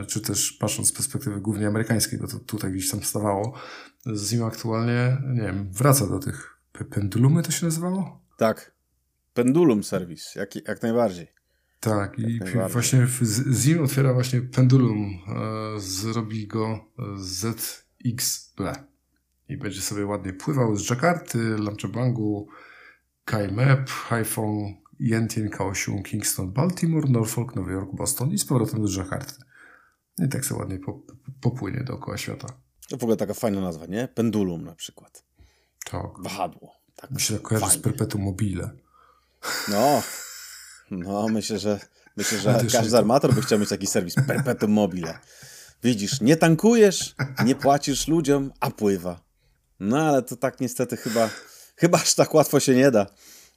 [0.08, 3.54] czy też patrząc z perspektywy głównie amerykańskiej, bo to tutaj gdzieś tam stawało.
[4.16, 8.22] ZIM aktualnie, nie wiem, wraca do tych pendulumy to się nazywało?
[8.38, 8.79] Tak,
[9.44, 11.28] Pendulum Service, jak, jak najbardziej.
[11.80, 12.70] Tak, jak i najbardziej.
[12.70, 13.08] właśnie
[13.52, 15.20] Zim otwiera właśnie Pendulum.
[15.28, 18.60] E, zrobi go ZXB.
[19.50, 22.48] I będzie sobie ładnie pływał z Jakarty, Lamczebangu,
[23.26, 29.34] KMAP, Haiphong, Yentien, Kaohsiung, Kingston, Baltimore, Norfolk, Nowy Jork, Boston i z powrotem do Jakarty.
[30.26, 30.80] I tak sobie ładnie
[31.42, 32.48] popłynie dookoła świata.
[32.90, 34.08] To w ogóle taka fajna nazwa, nie?
[34.08, 35.24] Pendulum na przykład.
[35.86, 36.20] Tak.
[36.20, 36.74] Wahadło.
[36.96, 38.72] Tak Mi się kojarzy z Perpetuum mobile.
[39.68, 40.04] No,
[40.92, 41.80] no myślę, że
[42.18, 45.20] myślę, że każdy armator by chciał mieć taki serwis perpetuum mobile.
[45.84, 49.22] Widzisz, nie tankujesz, nie płacisz ludziom, a pływa.
[49.80, 51.30] No ale to tak niestety chyba,
[51.76, 53.08] chyba aż tak łatwo się nie da.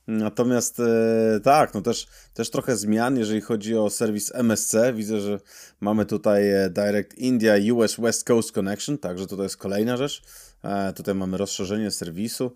[0.07, 4.75] Natomiast e, tak, no też, też trochę zmian, jeżeli chodzi o serwis MSC.
[4.95, 5.41] Widzę, że
[5.81, 10.23] mamy tutaj e, Direct India US West Coast Connection, także to jest kolejna rzecz.
[10.65, 12.53] E, tutaj mamy rozszerzenie serwisu.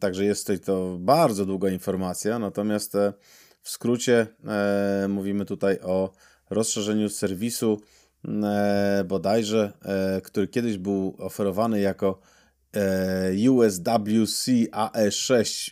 [0.00, 3.12] Także jest tutaj to bardzo długa informacja, natomiast e,
[3.62, 6.12] w skrócie e, mówimy tutaj o
[6.50, 7.80] rozszerzeniu serwisu
[8.24, 9.72] e, bodajże,
[10.22, 12.20] który kiedyś był oferowany jako
[13.50, 15.70] USWC AE6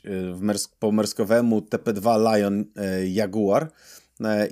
[0.79, 2.65] po merskowemu TP2 Lion
[3.09, 3.71] Jaguar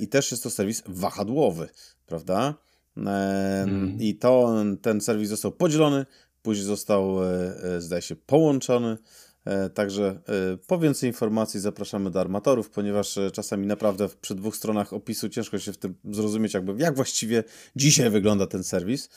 [0.00, 1.68] i też jest to serwis wahadłowy,
[2.06, 2.54] prawda?
[2.96, 3.96] Mm.
[4.00, 6.06] I to, ten serwis został podzielony
[6.42, 7.26] Później został, e,
[7.62, 8.98] e, zdaje się, połączony.
[9.44, 10.20] E, także
[10.66, 15.72] po więcej informacji zapraszamy do armatorów, ponieważ czasami naprawdę przy dwóch stronach opisu ciężko się
[15.72, 17.44] w tym zrozumieć, jakby jak właściwie
[17.76, 19.09] dzisiaj wygląda ten serwis.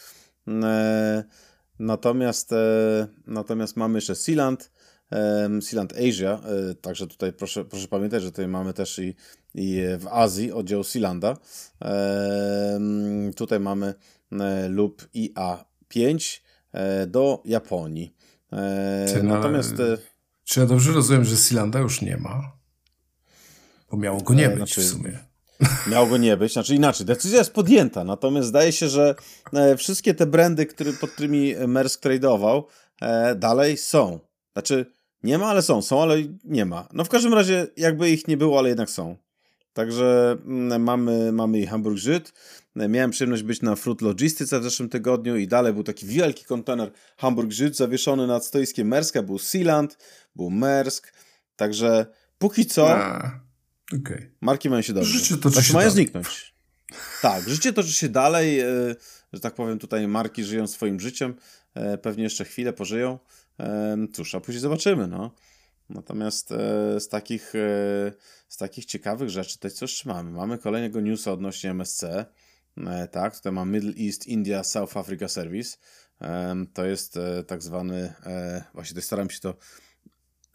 [1.80, 2.52] Natomiast,
[3.28, 4.72] natomiast mamy jeszcze Sealand,
[5.62, 6.42] Sealand Asia,
[6.82, 9.16] także tutaj proszę, proszę pamiętać, że tutaj mamy też i,
[9.56, 11.38] i w Azji oddział Sealanda.
[13.36, 13.94] Tutaj mamy
[14.70, 16.45] lub IA5 E,
[17.08, 18.16] do Japonii.
[18.54, 19.80] E, Ty, no, natomiast.
[19.80, 19.98] E,
[20.44, 22.52] czy ja dobrze rozumiem, że Silanda już nie ma?
[23.92, 25.20] Bo miało go nie być znaczy, w sumie.
[25.88, 29.16] Miało go nie być, znaczy inaczej, decyzja jest podjęta, natomiast zdaje się, że
[29.78, 32.68] wszystkie te brandy, który, pod którymi Mersk tradeował,
[33.36, 34.20] dalej są.
[34.54, 34.86] Znaczy,
[35.24, 36.88] nie ma, ale są, są, ale nie ma.
[36.94, 39.16] No w każdym razie, jakby ich nie było, ale jednak są.
[39.76, 42.34] Także mm, mamy, mamy i Hamburg Żyd.
[42.76, 46.92] Miałem przyjemność być na Fruit Logistyce w zeszłym tygodniu i dalej był taki wielki kontener
[47.18, 49.24] Hamburg Żyd zawieszony nad stoiskiem Merska.
[49.24, 49.98] Był Sealand,
[50.36, 51.14] był Mersk.
[51.56, 52.06] Także
[52.38, 53.32] póki co A,
[54.00, 54.32] okay.
[54.42, 55.20] marki mają się dobrze.
[55.20, 56.04] Życie toczy znaczy, się mają dalej.
[56.04, 56.56] zniknąć.
[57.22, 58.60] Tak, życie toczy się dalej.
[58.60, 58.96] E,
[59.34, 61.36] że tak powiem, tutaj marki żyją swoim życiem.
[61.74, 63.20] E, pewnie jeszcze chwilę pożyją.
[63.60, 65.32] E, cóż, a później zobaczymy, no.
[65.90, 66.50] Natomiast
[67.00, 67.54] z takich,
[68.48, 70.32] z takich ciekawych rzeczy, to co jeszcze mamy?
[70.32, 72.04] Mamy kolejnego newsa odnośnie MSC.
[73.12, 75.78] Tak, tutaj mamy Middle East India South Africa Service.
[76.74, 78.14] To jest tak zwany,
[78.74, 79.56] właśnie staram się to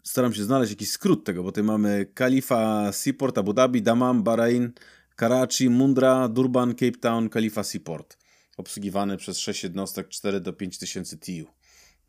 [0.03, 4.71] staram się znaleźć jakiś skrót tego, bo tutaj mamy Khalifa Seaport, Abu Dhabi, Dammam, Bahrain,
[5.15, 8.17] Karachi, Mundra, Durban, Cape Town, Khalifa Seaport.
[8.57, 11.51] Obsługiwany przez 6 jednostek 4 do 5 tysięcy TU.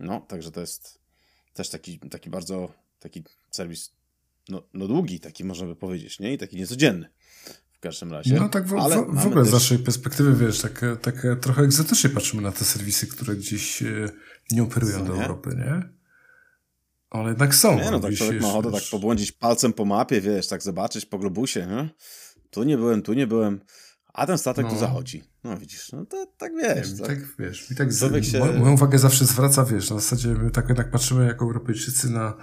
[0.00, 0.98] No, także to jest
[1.54, 2.72] też taki, taki bardzo
[3.03, 3.93] taki serwis
[4.49, 6.33] no, no długi, taki można by powiedzieć, nie?
[6.33, 7.09] I taki niecodzienny
[7.73, 8.35] w każdym razie.
[8.35, 9.51] No tak w, w, w ogóle też...
[9.51, 14.09] z naszej perspektywy, wiesz, tak, tak trochę egzotycznie patrzymy na te serwisy, które gdzieś e,
[14.51, 15.23] nie operują Co, do nie?
[15.23, 15.88] Europy, nie?
[17.11, 17.79] Ale jednak są.
[17.79, 21.19] Nie, no tak człowiek ma ochotę tak pobłądzić palcem po mapie, wiesz, tak zobaczyć po
[21.19, 21.91] globusie, nie?
[22.51, 23.61] Tu nie byłem, tu nie byłem.
[24.12, 24.71] A ten statek no.
[24.71, 25.25] tu zachodzi.
[25.45, 26.93] No widzisz, no to tak wiesz.
[26.93, 27.71] Nie, tak, tak wiesz.
[27.71, 28.38] I tak z, się...
[28.38, 32.37] moją uwagę zawsze zwraca, wiesz, na zasadzie my tak jednak patrzymy jako Europejczycy na,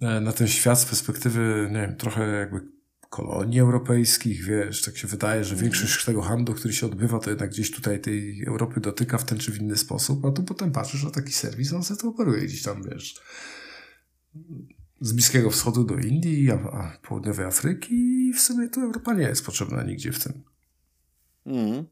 [0.00, 2.74] na ten świat z perspektywy, nie wiem, trochę jakby
[3.14, 7.50] kolonii europejskich, wiesz, tak się wydaje, że większość tego handlu, który się odbywa, to jednak
[7.50, 11.04] gdzieś tutaj tej Europy dotyka w ten czy w inny sposób, a tu potem patrzysz
[11.04, 13.14] na taki serwis, on sobie to operuje gdzieś tam, wiesz,
[15.00, 19.22] z Bliskiego Wschodu do Indii, a, a południowej Afryki i w sumie tu Europa nie
[19.22, 20.42] jest potrzebna nigdzie w tym.
[21.46, 21.84] Mm.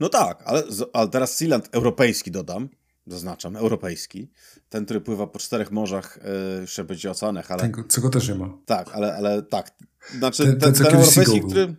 [0.00, 2.68] No tak, ale, ale teraz Sealand europejski dodam,
[3.06, 4.30] zaznaczam, europejski.
[4.68, 6.18] Ten, który pływa po czterech morzach,
[6.54, 7.60] yy, jeszcze będzie oceanach, ale...
[7.60, 8.58] Ten, czego też nie ma.
[8.66, 9.70] Tak, ale, ale tak.
[10.18, 11.76] Znaczy ten, ten, ten, europejski, który...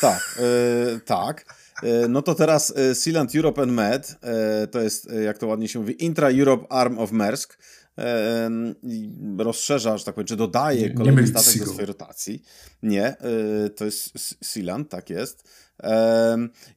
[0.00, 0.38] Tak,
[0.92, 1.44] yy, tak.
[1.82, 4.16] Yy, no to teraz Sealand Europe and Med,
[4.70, 7.58] to jest, jak to ładnie się mówi, Intra-Europe Arm of Maersk,
[9.38, 12.42] rozszerza, że tak powiem, czy dodaje kolejny statek do swojej rotacji.
[12.82, 13.16] Nie,
[13.76, 14.12] to jest
[14.44, 15.48] Sealand, tak jest.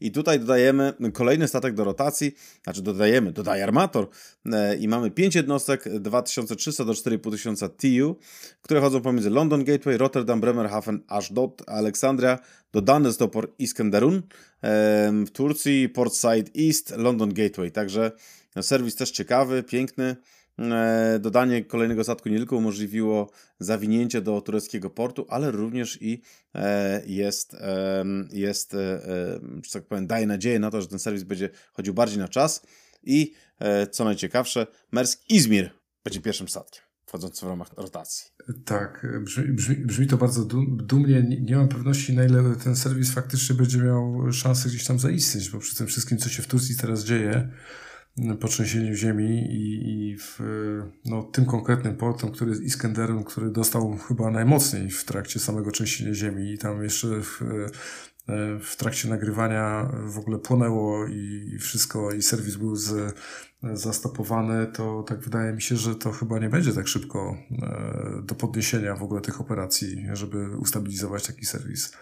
[0.02, 4.08] I tutaj dodajemy kolejny statek do rotacji, znaczy dodajemy, dodaje armator
[4.46, 8.16] e, i mamy 5 jednostek 2300 do 4500 TU,
[8.62, 12.40] które chodzą pomiędzy London Gateway, Rotterdam, Bremerhaven, Ashdod, Aleksandria,
[12.74, 14.22] dodane jest do port Iskenderun
[15.26, 18.12] w Turcji, Port Said East, London Gateway, także
[18.62, 20.16] serwis też ciekawy, piękny,
[21.19, 26.21] dodanie kolejnego statku nie tylko umożliwiło zawinięcie do tureckiego portu, ale również i
[26.56, 27.56] e, jest,
[28.32, 29.02] jest e,
[29.63, 32.62] że tak powiem, daje nadzieję na to, że ten serwis będzie chodził bardziej na czas
[33.04, 33.34] i
[33.91, 35.69] co najciekawsze, Mersk Izmir
[36.04, 38.26] będzie pierwszym statkiem wchodzącym w ramach rotacji.
[38.65, 41.24] Tak, brzmi, brzmi, brzmi to bardzo dumnie.
[41.24, 45.50] Nie, nie mam pewności, na ile ten serwis faktycznie będzie miał szansę gdzieś tam zaistnieć,
[45.50, 47.50] bo przy tym wszystkim, co się w Turcji teraz dzieje,
[48.39, 50.39] po trzęsieniu ziemi i, i w,
[51.06, 56.13] no, tym konkretnym portem, który jest Iskenderem, który dostał chyba najmocniej w trakcie samego trzęsienia
[56.13, 57.41] ziemi i tam jeszcze w,
[58.62, 63.15] w trakcie nagrywania w ogóle płonęło i wszystko, i serwis był z,
[63.63, 68.36] zastopowany, to tak wydaje mi się, że to chyba nie będzie tak szybko e, do
[68.36, 71.93] podniesienia w ogóle tych operacji, żeby ustabilizować taki serwis.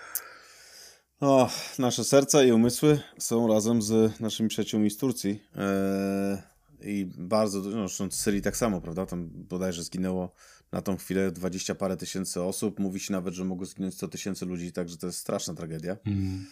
[1.19, 5.43] O, nasze serca i umysły są razem z naszymi przyjaciółmi z Turcji.
[5.55, 6.37] Eee,
[6.81, 9.05] I bardzo dużo, no, w Syrii tak samo, prawda?
[9.05, 10.33] Tam bodajże zginęło
[10.71, 12.79] na tą chwilę dwadzieścia parę tysięcy osób.
[12.79, 15.97] Mówi się nawet, że mogło zginąć 100 tysięcy ludzi, także to jest straszna tragedia.
[16.05, 16.45] Mm.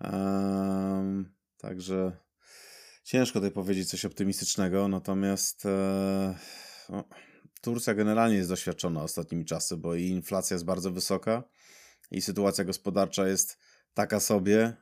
[0.00, 1.24] Eee,
[1.58, 2.16] także
[3.04, 6.38] ciężko tutaj powiedzieć coś optymistycznego, natomiast e,
[6.88, 7.04] no,
[7.60, 11.42] Turcja generalnie jest doświadczona ostatnimi czasy, bo i inflacja jest bardzo wysoka
[12.10, 13.58] i sytuacja gospodarcza jest
[13.94, 14.72] taka sobie.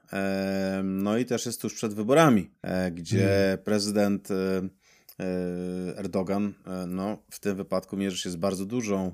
[0.84, 3.58] No i też jest tuż przed wyborami, e, gdzie hmm.
[3.58, 6.54] prezydent e, e, Erdogan
[6.86, 9.12] no, w tym wypadku mierzy się z bardzo dużą,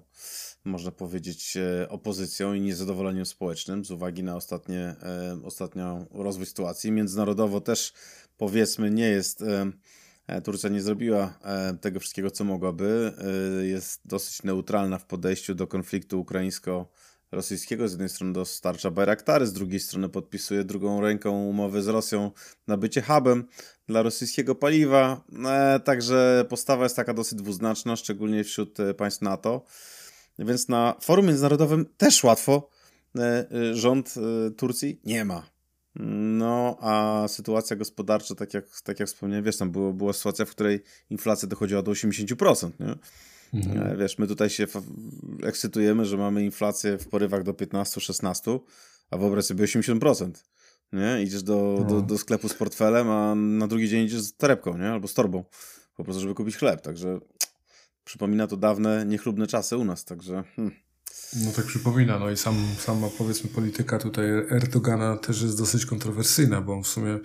[0.65, 1.59] można powiedzieć,
[1.89, 4.97] opozycją i niezadowoleniem społecznym z uwagi na ostatnie,
[5.45, 6.93] ostatnią rozwój sytuacji.
[6.93, 7.93] Międzynarodowo też
[8.37, 9.45] powiedzmy nie jest
[10.45, 11.39] Turcja nie zrobiła
[11.81, 13.13] tego wszystkiego, co mogłaby.
[13.63, 16.89] Jest dosyć neutralna w podejściu do konfliktu ukraińsko
[17.33, 17.89] rosyjskiego.
[17.89, 22.31] Z jednej strony dostarcza Bayraktary, z drugiej strony podpisuje drugą ręką umowę z Rosją
[22.67, 23.45] na bycie hubem
[23.87, 25.25] dla rosyjskiego paliwa.
[25.47, 29.65] E, także postawa jest taka dosyć dwuznaczna, szczególnie wśród e, państw NATO.
[30.39, 32.71] Więc na forum międzynarodowym też łatwo
[33.19, 34.15] e, rząd
[34.57, 35.59] Turcji nie ma.
[36.39, 40.51] No, a sytuacja gospodarcza, tak jak, tak jak wspomniałem, wiesz, tam było, była sytuacja, w
[40.51, 42.95] której inflacja dochodziła do 80%, nie?
[43.55, 43.93] Mhm.
[43.93, 44.67] E, wiesz, my tutaj się
[45.43, 48.61] ekscytujemy, że mamy inflację w porywach do 15-16,
[49.11, 50.31] a wyobraź sobie 80%.
[50.93, 51.23] Nie?
[51.23, 51.85] Idziesz do, no.
[51.85, 54.91] do, do sklepu z portfelem, a na drugi dzień idziesz z torebką, nie?
[54.91, 55.45] Albo z torbą.
[55.97, 56.81] Po prostu, żeby kupić chleb.
[56.81, 57.21] Także
[58.05, 60.05] przypomina to dawne, niechlubne czasy u nas.
[60.05, 60.45] Także.
[60.57, 60.75] Hmm.
[61.45, 66.61] No tak przypomina, no i sam, sama powiedzmy polityka tutaj Erdogana też jest dosyć kontrowersyjna,
[66.61, 67.19] bo on w sumie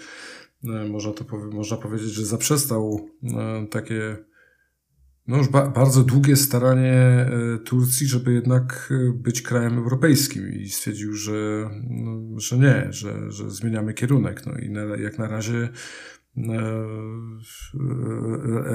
[0.64, 4.18] e, można to można powiedzieć, że zaprzestał e, takie
[5.28, 11.14] no już ba bardzo długie staranie e, Turcji, żeby jednak być krajem europejskim i stwierdził,
[11.14, 14.46] że, no, że nie, że, że zmieniamy kierunek.
[14.46, 15.70] No i na, jak na razie
[16.38, 16.44] E,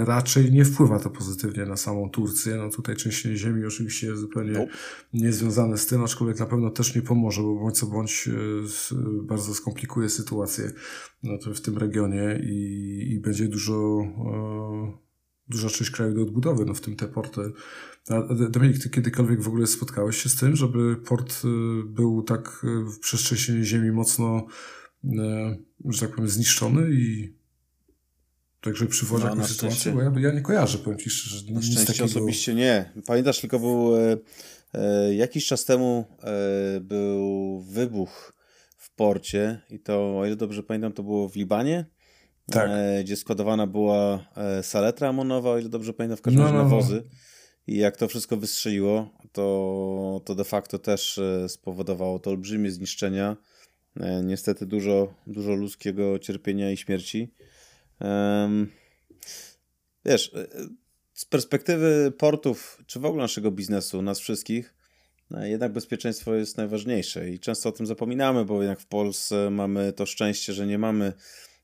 [0.01, 2.57] e, raczej nie wpływa to pozytywnie na samą Turcję.
[2.57, 4.67] No tutaj trzęsienie ziemi oczywiście jest zupełnie no.
[5.13, 9.55] niezwiązane z tym, aczkolwiek na pewno też nie pomoże, bo bądź co bądź e, bardzo
[9.55, 10.71] skomplikuje sytuację
[11.23, 14.03] no to w tym regionie i, i będzie dużo
[15.49, 17.41] duża część kraju do odbudowy, no w tym te porty.
[18.09, 21.43] A Dominik, ty kiedykolwiek w ogóle spotkałeś się z tym, żeby port
[21.85, 22.67] był tak
[23.01, 24.47] przez trzęsienie ziemi mocno,
[25.85, 27.39] że tak powiem, zniszczony i
[28.61, 31.53] Także przywożę no, jakąś sytuację, bo ja, ja nie kojarzę, powiem Ci szczerze.
[31.53, 32.05] Na szczęście takiego...
[32.05, 32.93] osobiście nie.
[33.07, 34.17] Pamiętasz, tylko był e,
[34.75, 38.33] e, jakiś czas temu e, był wybuch
[38.77, 41.87] w porcie i to, o ile dobrze pamiętam, to było w Libanie,
[42.53, 42.71] tak.
[42.71, 46.63] e, gdzie składowana była e, saletra amonowa, o ile dobrze pamiętam, w każdym razie no,
[46.63, 46.77] no, no.
[46.77, 47.03] nawozy.
[47.67, 53.37] I jak to wszystko wystrzeliło, to, to de facto też e, spowodowało to olbrzymie zniszczenia.
[54.23, 57.35] Niestety dużo, dużo ludzkiego cierpienia i śmierci.
[58.01, 58.69] Um,
[60.05, 60.33] wiesz,
[61.13, 64.75] z perspektywy portów, czy w ogóle naszego biznesu, nas wszystkich,
[65.31, 69.93] no, jednak bezpieczeństwo jest najważniejsze i często o tym zapominamy, bo jednak w Polsce mamy
[69.93, 71.23] to szczęście, że nie mamy, no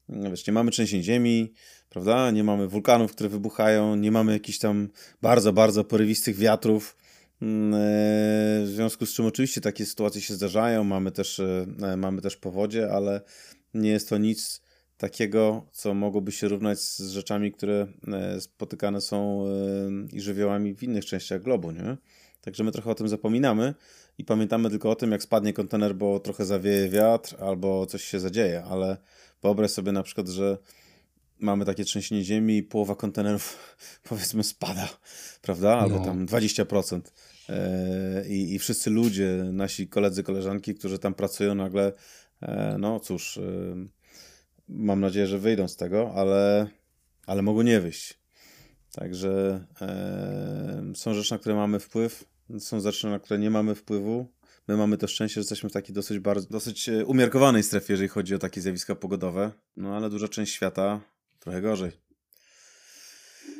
[0.08, 1.52] wiesz, nie mamy trzęsień ziemi,
[1.88, 2.30] prawda?
[2.30, 4.88] Nie mamy wulkanów, które wybuchają, nie mamy jakichś tam
[5.22, 6.96] bardzo, bardzo porywistych wiatrów.
[7.42, 7.78] Mm, e,
[8.64, 12.92] w związku z czym oczywiście takie sytuacje się zdarzają, mamy też, e, mamy też powodzie,
[12.92, 13.20] ale
[13.74, 14.64] nie jest to nic,
[14.98, 19.50] takiego, co mogłoby się równać z rzeczami, które e, spotykane są e,
[20.12, 21.96] i żywiołami w innych częściach globu, nie?
[22.40, 23.74] Także my trochę o tym zapominamy
[24.18, 28.20] i pamiętamy tylko o tym, jak spadnie kontener, bo trochę zawieje wiatr albo coś się
[28.20, 28.96] zadzieje, ale
[29.44, 30.58] wyobraź sobie na przykład, że
[31.38, 33.76] mamy takie trzęsienie ziemi i połowa kontenerów
[34.08, 34.88] powiedzmy spada,
[35.42, 35.78] prawda?
[35.78, 36.04] Albo no.
[36.04, 37.00] tam 20%.
[37.48, 41.92] E, I, I wszyscy ludzie, nasi koledzy, koleżanki, którzy tam pracują nagle,
[42.78, 43.40] no cóż
[44.68, 46.68] mam nadzieję, że wyjdą z tego, ale,
[47.26, 48.18] ale mogą nie wyjść.
[48.92, 52.24] Także e, są rzeczy, na które mamy wpływ,
[52.58, 54.26] są rzeczy, na które nie mamy wpływu.
[54.68, 58.08] My mamy to szczęście, że jesteśmy w takiej dosyć, bardzo, dosyć e, umiarkowanej strefie, jeżeli
[58.08, 59.52] chodzi o takie zjawiska pogodowe.
[59.76, 61.00] No ale duża część świata
[61.38, 61.92] trochę gorzej.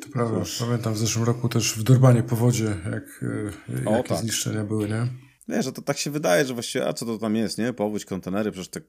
[0.02, 0.40] To prawda.
[0.40, 0.59] Cóż.
[0.59, 3.24] Pamiętam w zeszłym roku też w Durbanie powodzie, jak,
[3.68, 4.18] e, jakie tak.
[4.18, 5.07] zniszczenia były, nie?
[5.48, 7.72] Wiesz, że to tak się wydaje, że właściwie, a co to tam jest, nie?
[7.72, 8.80] Powódź, kontenery, przecież te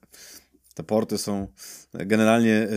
[0.75, 1.47] te porty są
[1.93, 2.67] generalnie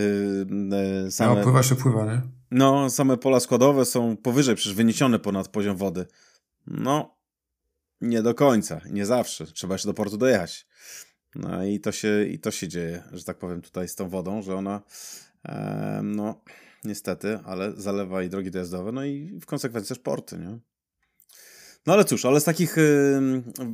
[1.03, 1.35] yy, same...
[1.35, 2.21] No, pływa się pływa, nie?
[2.51, 6.05] No, same pola składowe są powyżej, przecież wyniesione ponad poziom wody.
[6.67, 7.18] No,
[8.01, 9.45] nie do końca, nie zawsze.
[9.45, 10.67] Trzeba jeszcze do portu dojechać.
[11.35, 14.41] No i to się, i to się dzieje, że tak powiem, tutaj z tą wodą,
[14.41, 14.81] że ona,
[15.45, 16.41] e, no,
[16.83, 20.59] niestety, ale zalewa i drogi dojazdowe, no i w konsekwencji też porty, nie?
[21.85, 23.21] No ale cóż, ale z takich y,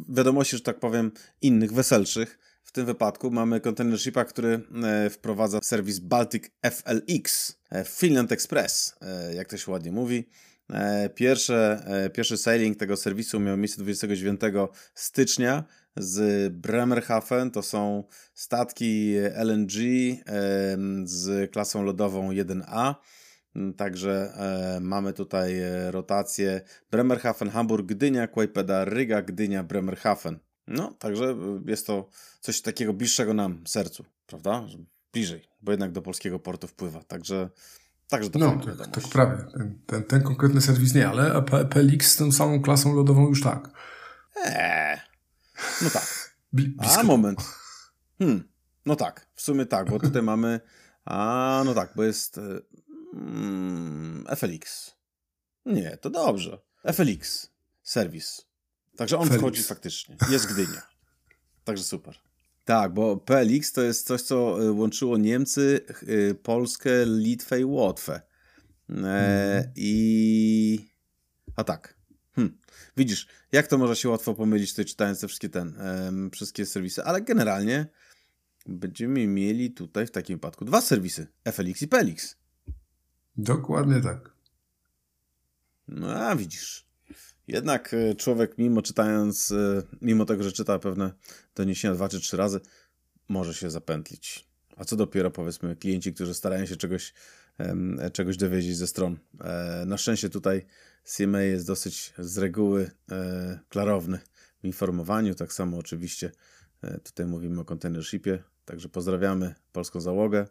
[0.09, 1.11] wiadomości, że tak powiem,
[1.41, 7.84] innych, weselszych, w tym wypadku mamy container shipa, który e, wprowadza serwis Baltic FLX, e,
[7.84, 10.30] Finland Express, e, jak to się ładnie mówi.
[11.16, 14.41] Pierwsze, pierwszy sailing tego serwisu miał miejsce 29
[14.93, 15.63] stycznia
[15.97, 17.51] z Bremerhaven.
[17.51, 18.03] To są
[18.34, 19.74] statki LNG
[21.03, 22.95] z klasą lodową 1A.
[23.78, 24.38] Także
[24.82, 25.55] mamy tutaj
[25.89, 26.61] rotację
[26.91, 30.39] Bremerhaven, Hamburg, Gdynia, Kłajpeda, Ryga, Gdynia, Bremerhaven.
[30.68, 31.36] No, także
[31.66, 32.09] jest to
[32.39, 34.68] coś takiego bliższego nam sercu, prawda?
[35.13, 37.03] Bliżej, bo jednak do polskiego portu wpływa.
[37.03, 37.49] Także,
[38.08, 39.43] także to no, tak, tak prawie.
[39.53, 43.70] Ten, ten, ten, konkretny serwis nie, ale PLX z tą samą klasą lodową już tak.
[44.45, 44.99] Eee,
[45.82, 46.36] no tak.
[46.78, 47.39] A, moment.
[48.20, 48.49] Hmm,
[48.86, 50.60] no tak, w sumie tak, bo tutaj mamy.
[51.06, 52.39] A, no tak, bo jest.
[53.14, 54.95] Mm, FLX.
[55.66, 56.62] Nie, to dobrze.
[56.93, 57.49] FLX.
[57.84, 58.45] Serwis.
[58.97, 59.41] Także on Felix.
[59.41, 60.18] wchodzi faktycznie.
[60.30, 60.82] Jest Gdynia.
[61.64, 62.20] Także super.
[62.66, 68.22] Tak, bo PLX to jest coś, co y, łączyło Niemcy, y, Polskę, Litwę i Łotwę.
[68.89, 70.89] E, I...
[71.55, 71.95] A tak.
[72.36, 72.57] Hm.
[72.97, 77.03] Widzisz, jak to może się łatwo pomylić tutaj czytając te wszystkie ten, e, wszystkie serwisy,
[77.03, 77.88] ale generalnie
[78.66, 82.36] będziemy mieli tutaj w takim wypadku dwa serwisy, FLX i PLX.
[83.38, 84.36] Dokładnie tak.
[85.88, 86.88] No a widzisz.
[87.48, 91.12] Jednak e, człowiek, mimo czytając, e, mimo tego, że czyta pewne
[91.56, 92.60] doniesienia dwa czy trzy razy,
[93.30, 94.46] może się zapętlić.
[94.78, 97.14] A co dopiero, powiedzmy, klienci, którzy starają się czegoś,
[98.14, 99.18] czegoś dowiedzieć ze stron.
[99.41, 100.66] E, na szczęście tutaj
[101.04, 102.91] CMA jest dosyć z reguły
[103.70, 104.20] klarowny
[104.64, 105.36] w informowaniu.
[105.36, 106.32] Tak samo oczywiście
[107.04, 108.43] tutaj mówimy o containershipie.
[108.66, 110.48] Także pozdrawiamy polską załogę,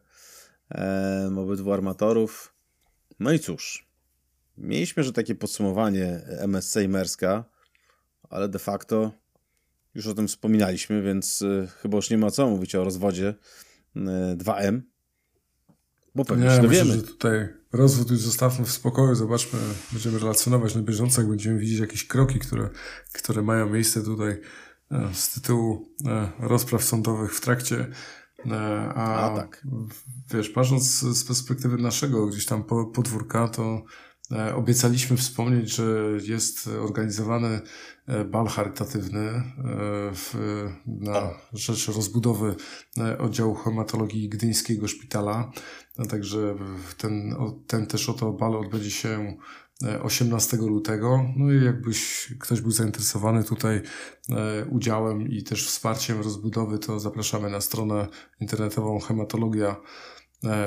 [1.36, 2.54] obydwu armatorów.
[3.20, 3.83] No i cóż,
[4.58, 7.44] Mieliśmy, że takie podsumowanie MSC i Merska,
[8.30, 9.12] ale de facto
[9.94, 13.34] już o tym wspominaliśmy, więc y, chyba już nie ma co mówić o rozwodzie
[13.96, 14.00] y,
[14.36, 14.80] 2M.
[16.14, 19.58] Bo pewnie nie, myślę, że tutaj rozwód już zostawmy w spokoju, zobaczmy,
[19.92, 22.70] będziemy relacjonować na bieżąco, jak będziemy widzieć jakieś kroki, które,
[23.12, 24.40] które mają miejsce tutaj
[24.90, 27.86] e, z tytułu e, rozpraw sądowych w trakcie.
[28.46, 28.56] E,
[28.94, 29.66] a, a tak.
[30.30, 33.82] wiesz, patrząc z perspektywy naszego gdzieś tam podwórka, to E,
[34.54, 35.84] obiecaliśmy wspomnieć, że
[36.22, 37.60] jest organizowany
[38.06, 39.42] e, bal charytatywny e,
[40.14, 40.34] w,
[40.86, 42.54] na rzecz rozbudowy
[43.18, 45.52] oddziału hematologii Gdyńskiego Szpitala.
[46.08, 46.56] Także
[46.98, 47.34] ten,
[47.66, 49.36] ten też oto bal odbędzie się
[50.02, 51.24] 18 lutego.
[51.36, 53.82] No i jakbyś ktoś był zainteresowany tutaj
[54.70, 58.08] udziałem i też wsparciem rozbudowy, to zapraszamy na stronę
[58.40, 59.76] internetową hematologia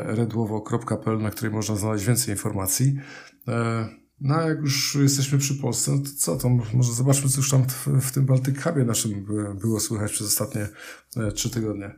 [0.06, 3.00] redłowo.pl, na której można znaleźć więcej informacji.
[3.48, 3.88] E,
[4.22, 7.52] no a jak już jesteśmy przy Polsce, no to co, to może zobaczmy, co już
[7.52, 7.66] tam
[8.02, 9.26] w, tym Baltic Hubie naszym
[9.62, 10.68] było słychać przez ostatnie
[11.18, 11.96] e, trzy tygodnie.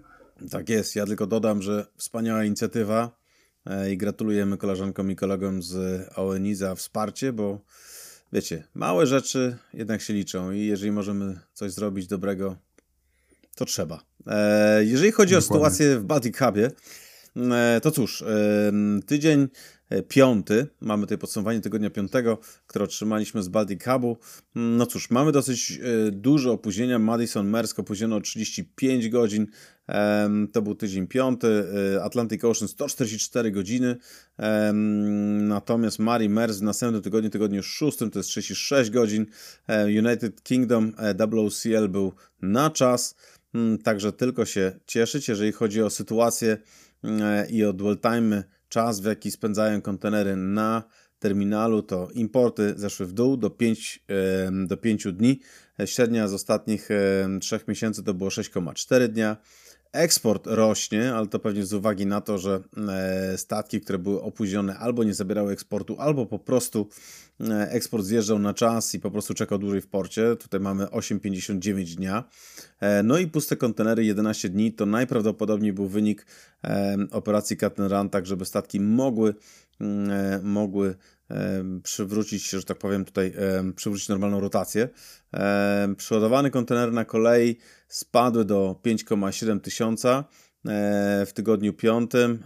[0.51, 0.95] Tak jest.
[0.95, 3.19] Ja tylko dodam, że wspaniała inicjatywa
[3.65, 7.61] e, i gratulujemy koleżankom i kolegom z ONI za wsparcie, bo
[8.33, 12.55] wiecie, małe rzeczy jednak się liczą i jeżeli możemy coś zrobić dobrego,
[13.55, 14.03] to trzeba.
[14.81, 15.37] Jeżeli chodzi Dokładnie.
[15.37, 16.71] o sytuację w Baltic Hubie,
[17.81, 18.23] to cóż,
[19.05, 19.47] tydzień
[19.89, 20.67] E, piąty.
[20.81, 24.17] Mamy tutaj podsumowanie tygodnia piątego, które otrzymaliśmy z Baltic Hubu.
[24.55, 26.99] Mm, no cóż, mamy dosyć e, duże opóźnienia.
[26.99, 29.47] Madison Mersk opóźniono o 35 godzin.
[30.51, 31.63] To był tydzień piąty.
[31.95, 33.97] E, Atlantic Ocean 144 godziny.
[35.39, 39.25] Natomiast Mari Mers w następnym tygodniu, tygodniu szóstym, to jest 36 godzin.
[39.97, 40.93] United Kingdom
[41.49, 43.15] WCL był na czas.
[43.53, 46.57] Mm, także tylko się cieszyć, jeżeli chodzi o sytuację
[47.49, 50.83] i o dwell time czas, w jaki spędzają kontenery na
[51.19, 54.05] terminalu, to importy zeszły w dół do 5,
[54.67, 55.39] do 5 dni.
[55.85, 56.89] Średnia z ostatnich
[57.41, 59.37] 3 miesięcy to było 6,4 dnia.
[59.91, 64.77] Eksport rośnie, ale to pewnie z uwagi na to, że e, statki, które były opóźnione,
[64.77, 66.89] albo nie zabierały eksportu, albo po prostu
[67.49, 70.35] e, eksport zjeżdżał na czas i po prostu czekał dłużej w porcie.
[70.35, 72.23] Tutaj mamy 8,59 dnia.
[72.79, 76.25] E, no i puste kontenery 11 dni to najprawdopodobniej był wynik
[77.11, 77.75] operacji cut
[78.11, 79.33] tak żeby statki mogły,
[80.43, 80.95] mogły
[81.83, 83.33] przywrócić, że tak powiem tutaj,
[83.75, 84.89] przywrócić normalną rotację.
[85.97, 87.57] Przeładowany kontener na kolei
[87.87, 90.23] spadły do 5,7 tysiąca
[90.65, 92.43] e, w tygodniu piątym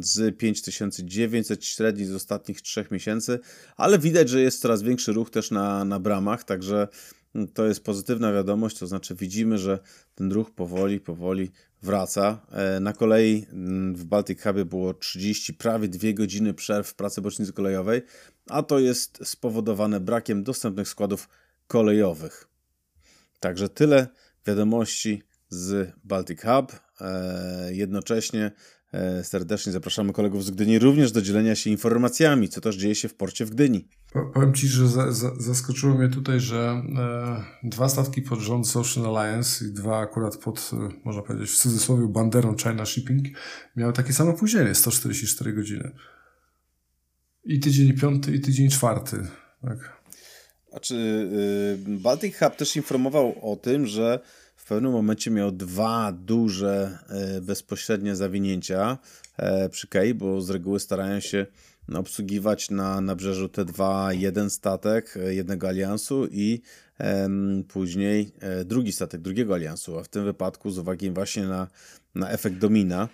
[0.00, 3.38] z 5900 średni z ostatnich trzech miesięcy,
[3.76, 6.88] ale widać, że jest coraz większy ruch też na, na bramach, także
[7.54, 9.78] to jest pozytywna wiadomość, to znaczy widzimy, że
[10.14, 11.50] ten ruch powoli, powoli
[11.82, 12.46] wraca.
[12.50, 13.46] E, na kolei
[13.92, 18.02] w Baltic Hubie było 30, prawie 2 godziny przerw w pracy bocznicy kolejowej,
[18.48, 21.28] a to jest spowodowane brakiem dostępnych składów
[21.66, 22.48] kolejowych.
[23.40, 24.06] Także tyle
[24.46, 26.80] wiadomości z Baltic Hub.
[27.00, 28.52] E, jednocześnie
[28.92, 33.08] e, serdecznie zapraszamy kolegów z Gdyni również do dzielenia się informacjami, co też dzieje się
[33.08, 33.88] w porcie w Gdyni.
[34.34, 39.16] Powiem Ci, że za, za, zaskoczyło mnie tutaj, że e, dwa statki pod rząd Social
[39.16, 43.26] Alliance i dwa akurat pod, e, można powiedzieć w cudzysłowie, banderą China Shipping
[43.76, 45.90] miały takie samo opóźnienie, 144 godziny.
[47.44, 49.16] I tydzień piąty, i tydzień czwarty.
[49.62, 50.02] Tak.
[50.70, 51.28] Znaczy,
[51.86, 54.20] Baltic Hub też informował o tym, że
[54.62, 56.98] w pewnym momencie miał dwa duże
[57.38, 58.98] y, bezpośrednie zawinięcia
[59.36, 61.46] e, przy Kej, bo z reguły starają się
[61.98, 66.62] obsługiwać na nabrzeżu T2 jeden statek e, jednego aliansu i
[67.68, 71.68] później e, drugi statek drugiego aliansu, a w tym wypadku z uwagi właśnie na,
[72.14, 73.08] na efekt domina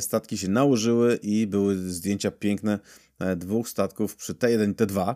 [0.00, 2.78] statki się nałożyły i były zdjęcia piękne
[3.36, 5.14] dwóch statków przy T1 i T2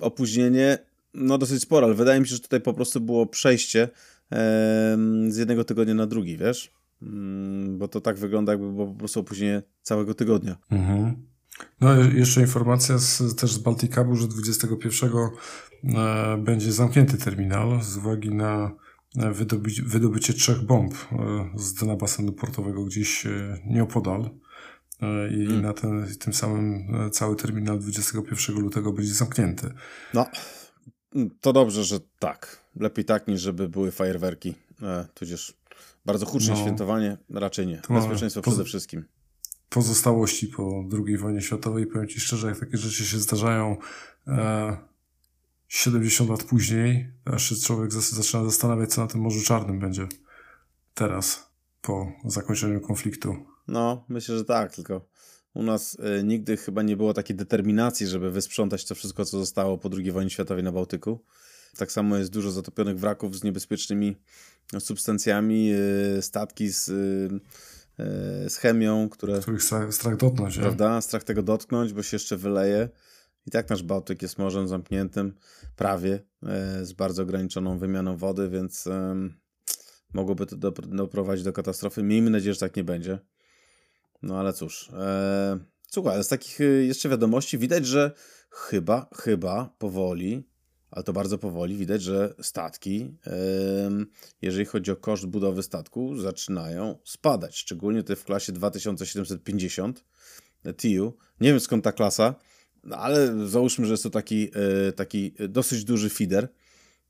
[0.00, 0.78] opóźnienie
[1.14, 3.88] no dosyć spore, ale wydaje mi się, że tutaj po prostu było przejście
[5.28, 6.75] z jednego tygodnia na drugi, wiesz?
[7.02, 10.56] Mm, bo to tak wygląda, jakby było po prostu opóźnienie całego tygodnia.
[10.70, 11.26] Mhm.
[11.80, 15.10] No jeszcze informacja z, też z Baltikabu, że 21
[15.84, 18.72] e, będzie zamknięty terminal z uwagi na
[19.14, 24.30] wydobycie, wydobycie trzech bomb e, z dna basenu portowego gdzieś e, nieopodal.
[25.02, 25.62] e, i hmm.
[25.62, 29.72] na ten, tym samym cały terminal 21 lutego będzie zamknięty.
[30.14, 30.26] No,
[31.40, 32.66] to dobrze, że tak.
[32.76, 35.54] Lepiej tak, niż żeby były fajerwerki, e, tudzież
[36.06, 37.82] bardzo huczne no, świętowanie, raczej nie.
[37.90, 39.04] Bezpieczeństwo przede wszystkim.
[39.68, 43.76] Pozostałości po II wojnie światowej, powiem Ci szczerze, jak takie rzeczy się zdarzają
[44.26, 44.76] e,
[45.68, 50.08] 70 lat później, aż się człowiek zaczyna zastanawiać, co na tym Morzu Czarnym będzie
[50.94, 51.50] teraz,
[51.82, 53.36] po zakończeniu konfliktu.
[53.68, 55.08] No, myślę, że tak, tylko
[55.54, 59.78] u nas y, nigdy chyba nie było takiej determinacji, żeby wysprzątać to wszystko, co zostało
[59.78, 61.24] po II wojnie światowej na Bałtyku.
[61.76, 64.16] Tak samo jest dużo zatopionych wraków z niebezpiecznymi
[64.78, 65.72] substancjami,
[66.18, 67.40] y, statki z, y,
[68.48, 69.40] z chemią, które...
[69.40, 70.58] Których strach, strach dotknąć.
[70.58, 70.96] Prawda?
[70.96, 71.02] Nie?
[71.02, 72.88] Strach tego dotknąć, bo się jeszcze wyleje.
[73.46, 75.34] I tak nasz Bałtyk jest morzem zamkniętym,
[75.76, 76.22] prawie,
[76.82, 78.88] z bardzo ograniczoną wymianą wody, więc
[80.14, 82.02] mogłoby to doprowadzić do katastrofy.
[82.02, 83.18] Miejmy nadzieję, że tak nie będzie.
[84.22, 84.90] No ale cóż.
[84.92, 85.58] E,
[85.88, 88.12] słuchaj, z takich y, jeszcze wiadomości widać, że
[88.50, 90.48] chyba, chyba powoli,
[90.90, 93.90] ale to bardzo powoli, widać, że statki, e,
[94.42, 97.56] jeżeli chodzi o koszt budowy statku, zaczynają spadać.
[97.56, 100.04] Szczególnie te w klasie 2750
[100.76, 101.16] TU.
[101.40, 102.34] Nie wiem skąd ta klasa,
[102.84, 104.50] no ale załóżmy, że jest to taki,
[104.88, 106.48] e, taki dosyć duży feeder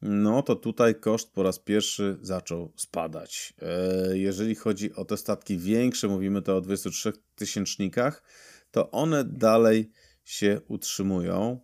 [0.02, 3.54] no to tutaj koszt po raz pierwszy zaczął spadać.
[3.62, 8.22] E, jeżeli chodzi o te statki większe, mówimy to o 23 tysięcznikach,
[8.70, 9.90] to one dalej
[10.24, 11.60] się utrzymują.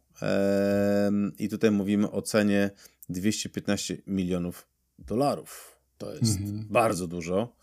[1.38, 2.70] I tutaj mówimy o cenie
[3.08, 4.66] 215 milionów
[4.98, 5.78] dolarów.
[5.98, 6.66] To jest mhm.
[6.70, 7.56] bardzo dużo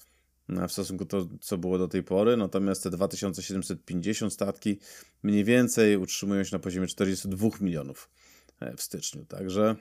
[0.50, 2.38] e, w stosunku do to, co było do tej pory.
[2.38, 4.80] Natomiast te 2750 statki
[5.24, 8.10] mniej więcej utrzymują się na poziomie 42 milionów
[8.60, 9.26] e, w styczniu.
[9.26, 9.76] Także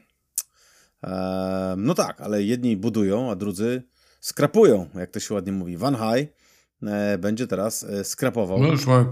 [1.77, 3.83] no tak, ale jedni budują, a drudzy
[4.21, 5.77] skrapują, jak to się ładnie mówi.
[5.77, 6.33] Van High
[6.83, 8.59] e, będzie teraz skrapował.
[8.59, 9.05] No już mamy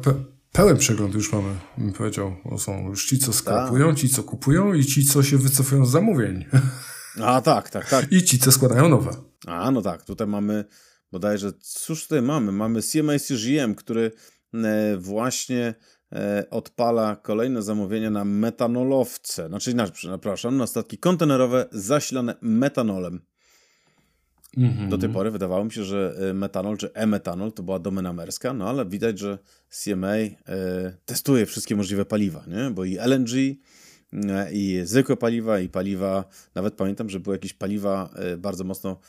[0.56, 1.48] pełen przegląd, już mamy,
[1.78, 2.36] bym powiedział.
[2.58, 3.98] Są już ci, co skrapują, tak.
[3.98, 6.44] ci, co kupują i ci, co się wycofują z zamówień.
[7.24, 8.12] A tak, tak, tak.
[8.12, 9.10] I ci, co składają nowe.
[9.46, 10.64] A no tak, tutaj mamy
[11.12, 12.52] bodajże, cóż tutaj mamy?
[12.52, 14.10] Mamy CMA CGM, który
[14.54, 15.74] e, właśnie
[16.12, 23.20] E, odpala kolejne zamówienia na metanolowce, znaczy inaczej, przepraszam, na statki kontenerowe zasilane metanolem.
[24.58, 24.88] Mm-hmm.
[24.88, 28.52] Do tej pory wydawało mi się, że e, metanol czy e-metanol to była domena merska,
[28.52, 29.38] no ale widać, że
[29.70, 30.36] CMA e,
[31.04, 32.70] testuje wszystkie możliwe paliwa, nie?
[32.70, 33.30] bo i LNG,
[34.12, 39.00] e, i zwykłe paliwa, i paliwa, nawet pamiętam, że były jakieś paliwa bardzo mocno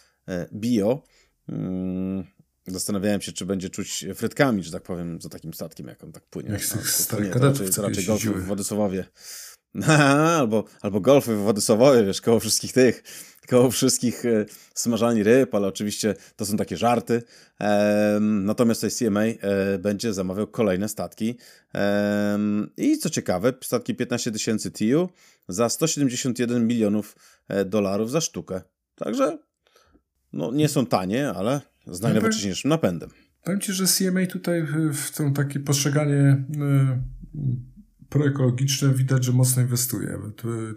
[0.54, 1.04] bio.
[1.50, 2.24] Mm,
[2.68, 6.24] Zastanawiałem się, czy będzie czuć frytkami, że tak powiem, za takim statkiem, jak on tak
[6.24, 6.50] płynie.
[6.50, 9.06] Jak no, tych to, raczej, to raczej golfy w Władysławowie.
[10.40, 13.04] albo, albo golfy w Władysławowie, wiesz, koło wszystkich tych,
[13.48, 17.24] koło wszystkich e, smażalni ryb, ale oczywiście to są takie żarty.
[18.22, 19.36] Natomiast tutaj CMA e,
[19.80, 21.38] będzie zamawiał kolejne statki.
[22.78, 25.10] I co ciekawe, statki 15 tysięcy TU
[25.48, 27.16] za 171 milionów
[27.48, 28.62] e, dolarów za sztukę.
[28.96, 29.38] Także
[30.34, 33.10] no, nie są tanie, ale z najnowocześniejszym napędem.
[33.44, 36.44] Powiem Ci, że CMA tutaj w to takie postrzeganie
[38.18, 40.20] proekologiczne widać, że mocno inwestuje.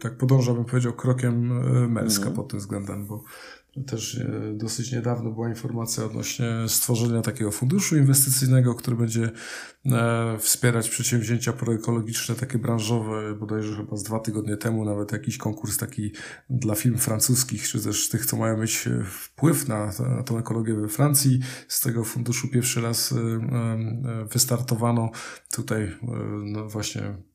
[0.01, 2.37] Tak podąża, bym powiedział, krokiem y, Merska mm.
[2.37, 3.25] pod tym względem, bo
[3.87, 9.31] też e, dosyć niedawno była informacja odnośnie stworzenia takiego funduszu inwestycyjnego, który będzie
[9.87, 15.79] e, wspierać przedsięwzięcia proekologiczne, takie branżowe, bodajże chyba z dwa tygodnie temu nawet jakiś konkurs
[15.79, 16.13] taki
[16.51, 20.89] dla firm francuskich, czy też tych, co mają mieć wpływ na, na tą ekologię we
[20.89, 21.41] Francji.
[21.69, 25.11] Z tego funduszu pierwszy raz e, wystartowano.
[25.53, 25.97] Tutaj
[26.45, 27.30] no właśnie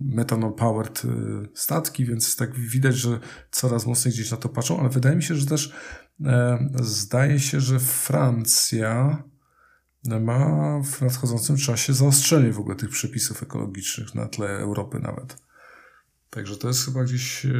[0.00, 1.08] metanol-powered y,
[1.54, 5.34] statki, więc tak widać, że coraz mocniej gdzieś na to patrzą, ale wydaje mi się,
[5.34, 5.74] że też
[6.24, 9.22] e, zdaje się, że Francja
[10.04, 15.36] ma w nadchodzącym czasie zaostrzenie w ogóle tych przepisów ekologicznych na tle Europy nawet.
[16.30, 17.50] Także to jest chyba gdzieś e,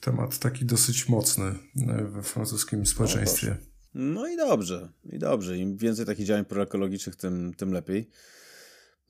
[0.00, 3.56] temat taki dosyć mocny e, we francuskim społeczeństwie.
[3.94, 5.58] No, i dobrze, i dobrze.
[5.58, 8.10] Im więcej takich działań proekologicznych, tym, tym lepiej.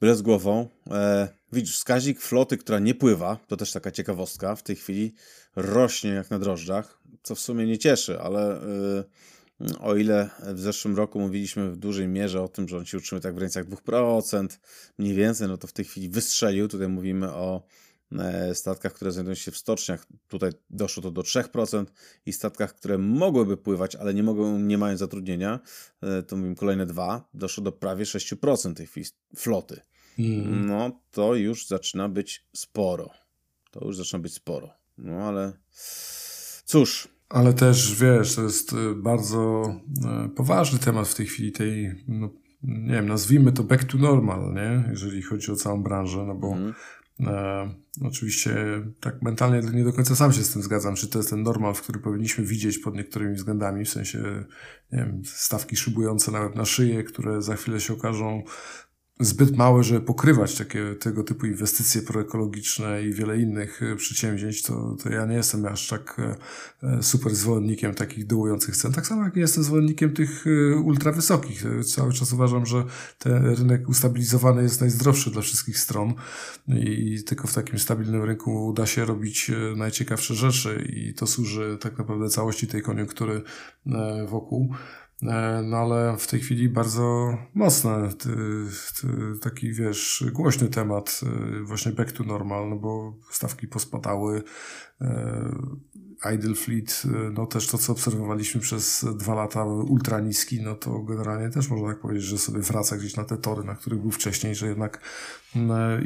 [0.00, 0.68] Byle z głową.
[0.86, 5.14] E, widzisz, wskaźnik floty, która nie pływa, to też taka ciekawostka, w tej chwili
[5.56, 9.04] rośnie jak na drożdżach, co w sumie nie cieszy, ale e,
[9.80, 13.22] o ile w zeszłym roku mówiliśmy w dużej mierze o tym, że on się utrzymuje
[13.22, 14.46] tak w granicach 2%,
[14.98, 16.68] mniej więcej, no to w tej chwili wystrzelił.
[16.68, 17.62] Tutaj mówimy o
[18.12, 20.06] e, statkach, które znajdują się w stoczniach.
[20.28, 21.84] Tutaj doszło to do 3%
[22.26, 25.60] i statkach, które mogłyby pływać, ale nie mogą, nie mają zatrudnienia,
[26.02, 28.88] e, to mówimy kolejne dwa, doszło do prawie 6% tej
[29.36, 29.80] floty.
[30.18, 30.66] Mm.
[30.66, 33.10] No to już zaczyna być sporo.
[33.70, 34.70] To już zaczyna być sporo.
[34.98, 35.52] No ale
[36.64, 37.08] cóż.
[37.28, 39.74] Ale też wiesz, to jest e, bardzo
[40.36, 42.30] poważny temat w tej chwili tej no,
[42.62, 44.84] nie wiem, nazwijmy to back to normal, nie?
[44.90, 46.74] Jeżeli chodzi o całą branżę, no bo mm.
[47.20, 47.74] e,
[48.06, 48.56] oczywiście
[49.00, 51.74] tak mentalnie nie do końca sam się z tym zgadzam, czy to jest ten normal,
[51.74, 54.44] w który powinniśmy widzieć pod niektórymi względami, w sensie,
[54.92, 58.42] nie wiem, stawki szybujące nawet na szyję, które za chwilę się okażą
[59.20, 64.96] zbyt małe, żeby pokrywać takie, tego typu inwestycje proekologiczne i wiele innych e, przedsięwzięć, to,
[65.02, 66.36] to ja nie jestem aż tak e,
[66.88, 68.92] e, super zwolennikiem takich dołujących cen.
[68.92, 70.44] Tak samo jak nie jestem zwolennikiem tych
[70.84, 71.64] ultra wysokich.
[71.94, 72.84] Cały czas uważam, że
[73.18, 76.14] ten rynek ustabilizowany jest najzdrowszy dla wszystkich stron
[76.68, 81.98] i tylko w takim stabilnym rynku da się robić najciekawsze rzeczy i to służy tak
[81.98, 83.42] naprawdę całości tej koniunktury
[84.28, 84.74] wokół.
[85.22, 88.30] E, no ale w tej chwili bardzo mocny, ty,
[89.00, 89.08] ty,
[89.42, 94.42] taki wiesz, głośny temat, e, właśnie back to normal, no bo stawki pospadały,
[95.00, 95.50] e,
[96.34, 97.02] idle fleet,
[97.32, 101.88] no też to, co obserwowaliśmy przez dwa lata ultra niski, no to generalnie też można
[101.88, 105.00] tak powiedzieć, że sobie wraca gdzieś na te tory, na których był wcześniej, że jednak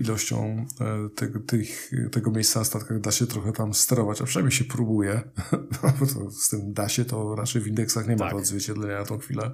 [0.01, 0.67] ilością
[1.15, 5.23] tego, tych, tego miejsca na statkach da się trochę tam sterować, a przynajmniej się próbuje,
[6.01, 8.35] bo to z tym da się, to raczej w indeksach nie ma tak.
[8.35, 9.51] odzwierciedlenia na tą chwilę.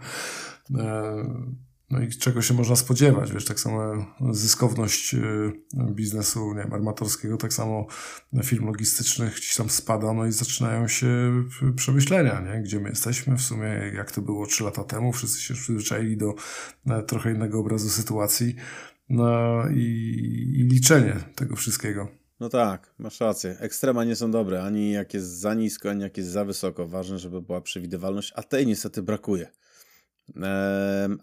[1.91, 5.53] No i czego się można spodziewać, wiesz, tak samo zyskowność y,
[5.91, 7.87] biznesu, nie wiem, armatorskiego, tak samo
[8.45, 11.09] firm logistycznych gdzieś tam spada, no i zaczynają się
[11.77, 12.63] przemyślenia, nie?
[12.63, 16.35] Gdzie my jesteśmy w sumie, jak to było trzy lata temu, wszyscy się przyzwyczaili do
[16.87, 18.55] e, trochę innego obrazu sytuacji,
[19.09, 19.83] no i,
[20.57, 22.09] i liczenie tego wszystkiego.
[22.41, 23.57] No tak, masz rację.
[23.61, 26.89] Ekstrema nie są dobre, ani jak jest za nisko, ani jak jest za wysoko.
[26.89, 29.49] Ważne, żeby była przewidywalność, a tej niestety brakuje.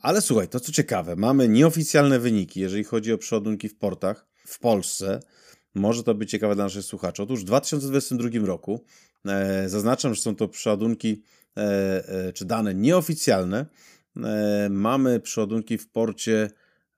[0.01, 4.59] Ale słuchaj, to co ciekawe, mamy nieoficjalne wyniki, jeżeli chodzi o przeładunki w portach w
[4.59, 5.19] Polsce.
[5.75, 7.23] Może to być ciekawe dla naszych słuchaczy.
[7.23, 8.85] Otóż w 2022 roku
[9.25, 11.23] e, zaznaczam, że są to przeładunki
[11.57, 11.61] e,
[12.07, 13.65] e, czy dane nieoficjalne.
[14.69, 16.49] Mamy przeładunki w porcie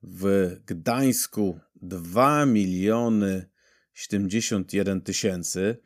[0.03, 3.49] w Gdańsku 2 miliony
[3.93, 5.77] 71 tysięcy.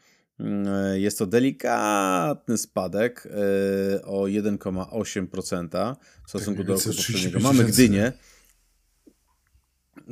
[0.45, 7.39] E, jest to delikatny spadek e, o 1,8% w stosunku do roku poprzedniego.
[7.39, 8.13] Mamy Gdynię.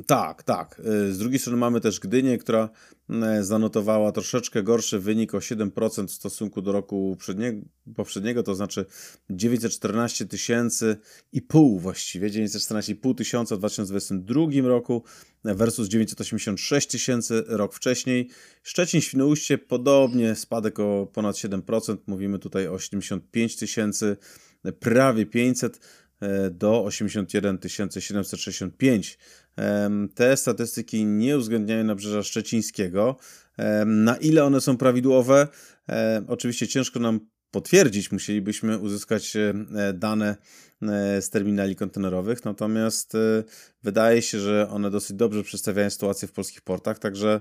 [0.06, 0.80] Tak, tak.
[1.08, 2.70] Y, z drugiej strony mamy też Gdynię, która
[3.10, 7.16] mm, zanotowała troszeczkę gorszy wynik o 7% w stosunku do roku
[7.96, 8.86] poprzedniego, to znaczy
[9.30, 10.96] 914 tysięcy
[11.32, 15.04] i pół właściwie, 914,5 tysiąca w 2022 roku
[15.44, 18.28] versus 986 tysięcy rok wcześniej.
[18.62, 24.16] Szczecin, Świnoujście podobnie, spadek o ponad 7%, mówimy tutaj o 75 tysięcy,
[24.80, 25.80] prawie 500 e,
[26.50, 27.58] do 81
[27.98, 29.18] 765
[30.14, 33.16] te statystyki nie uwzględniają nabrzeża szczecińskiego.
[33.86, 35.48] Na ile one są prawidłowe,
[36.28, 39.54] oczywiście ciężko nam potwierdzić, musielibyśmy uzyskać e,
[39.94, 40.36] dane
[40.82, 43.44] e, z terminali kontenerowych, natomiast e,
[43.82, 47.40] wydaje się, że one dosyć dobrze przedstawiają sytuację w polskich portach, także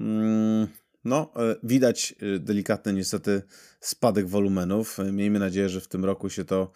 [0.00, 0.66] mm,
[1.04, 3.42] no, widać delikatny niestety
[3.80, 4.98] spadek wolumenów.
[5.12, 6.72] Miejmy nadzieję, że w tym roku się to,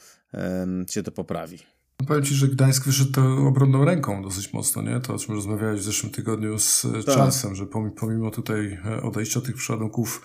[0.90, 1.58] się to poprawi.
[2.06, 5.00] Powiem Ci, że Gdańsk wyszedł to obronną ręką dosyć mocno, nie?
[5.00, 7.14] To, o czym rozmawiałeś w zeszłym tygodniu z tak.
[7.14, 7.66] Charlesem, że
[7.96, 10.22] pomimo tutaj e, odejścia tych przeładunków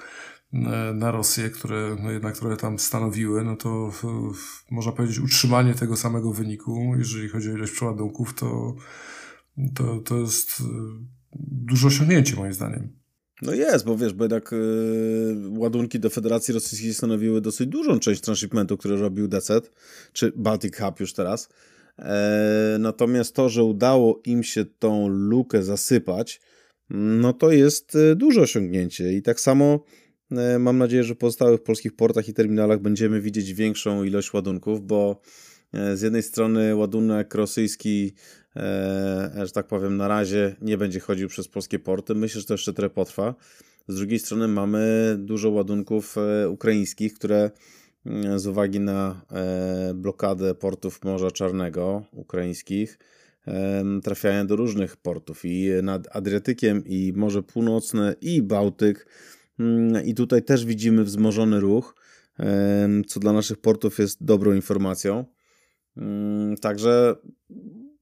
[0.53, 0.57] e,
[0.93, 3.91] na Rosję, które no jednak trochę tam stanowiły, no to
[4.71, 8.75] można powiedzieć utrzymanie tego samego wyniku, jeżeli chodzi o ilość przeładunków, to,
[9.75, 10.63] to, to jest e,
[11.41, 13.02] duże osiągnięcie moim zdaniem.
[13.45, 18.21] No jest, bo wiesz, bo jednak yy, ładunki do Federacji Rosyjskiej stanowiły dosyć dużą część
[18.21, 19.51] transshipmentu, który robił DZ,
[20.13, 21.49] czy Baltic Hub już teraz.
[21.99, 26.41] E, natomiast to, że udało im się tą lukę zasypać,
[26.89, 29.13] no to jest e, duże osiągnięcie.
[29.13, 29.83] I tak samo
[30.31, 34.87] e, mam nadzieję, że w pozostałych polskich portach i terminalach będziemy widzieć większą ilość ładunków,
[34.87, 35.21] bo
[35.93, 38.13] z jednej strony ładunek rosyjski,
[39.43, 42.15] że tak powiem, na razie nie będzie chodził przez polskie porty.
[42.15, 43.35] Myślę, że to jeszcze trochę potrwa.
[43.87, 46.15] Z drugiej strony mamy dużo ładunków
[46.49, 47.51] ukraińskich, które
[48.05, 52.99] Mm, z uwagi na e, blokadę portów Morza Czarnego ukraińskich
[54.03, 59.07] trafiają do różnych portów i nad Adriatykiem i Morze Północne i Bałtyk
[59.59, 61.95] mm, i tutaj też widzimy wzmożony ruch,
[63.07, 65.25] co dla naszych portów jest dobrą informacją.
[65.97, 67.15] Mm, także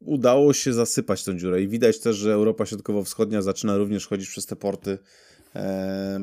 [0.02, 4.45] udało się zasypać tę dziurę i widać też, że Europa Środkowo-Wschodnia zaczyna również chodzić przez
[4.45, 4.97] te porty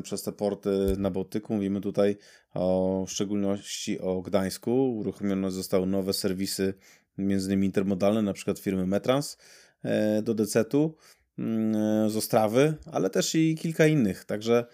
[0.03, 1.53] przez te porty na Bałtyku.
[1.53, 2.17] Mówimy tutaj
[2.53, 4.97] o w szczególności o Gdańsku.
[4.97, 6.73] Uruchomione zostały nowe serwisy,
[7.17, 9.37] między innymi intermodalne, na przykład firmy Metrans
[9.83, 10.97] e, do Decetu
[11.39, 14.25] mm, z Ostrawy, ale też i kilka innych.
[14.25, 14.65] Także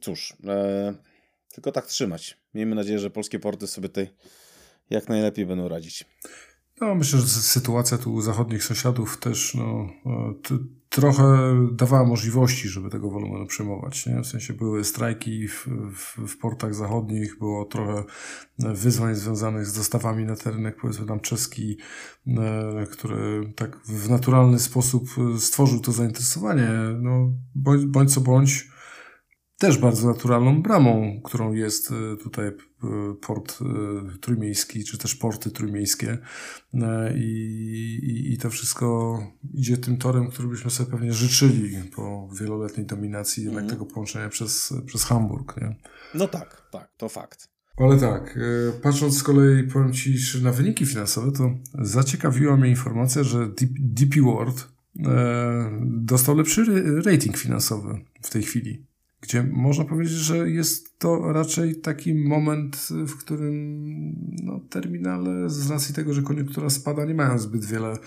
[0.00, 0.94] cóż, e,
[1.52, 2.38] tylko tak trzymać.
[2.54, 4.08] Miejmy nadzieję, że polskie porty sobie tutaj
[4.90, 6.04] jak najlepiej będą radzić.
[6.80, 9.88] No, myślę, że sytuacja tu zachodnich sąsiadów też no,
[10.88, 11.24] trochę
[11.72, 14.06] dawała możliwości, żeby tego wolumenu przyjmować.
[14.06, 14.20] Nie?
[14.20, 18.04] W sensie były strajki w, w, w, portach zachodnich, było trochę
[18.58, 21.76] wyzwań związanych z dostawami na terenek, powiedzmy tam czeski,
[22.26, 25.08] e, który tak w naturalny sposób
[25.38, 26.68] stworzył to zainteresowanie.
[27.00, 28.68] No, bądź, bądź co bądź,
[29.66, 32.52] też bardzo naturalną bramą, którą jest e, tutaj e,
[33.20, 36.18] port e, trójmiejski, czy też porty trójmiejskie.
[37.14, 37.20] I,
[38.02, 39.18] i, I to wszystko
[39.54, 43.68] idzie tym torem, który byśmy sobie pewnie życzyli po wieloletniej dominacji mm.
[43.68, 45.56] tego połączenia przez, przez Hamburg.
[45.60, 45.76] Nie?
[46.14, 47.48] No tak, tak, to fakt.
[47.76, 48.38] Ale tak,
[48.82, 51.54] patrząc z kolei, powiem Ci, na wyniki finansowe, to
[51.84, 53.48] zaciekawiła mnie informacja, że
[53.78, 54.68] DP World
[55.80, 56.64] dostał lepszy
[57.04, 58.86] rating finansowy w tej chwili
[59.24, 63.56] gdzie można powiedzieć, że jest to raczej taki moment, w którym
[64.42, 67.98] no, terminale z racji tego, że koniunktura spada, nie mają zbyt wiele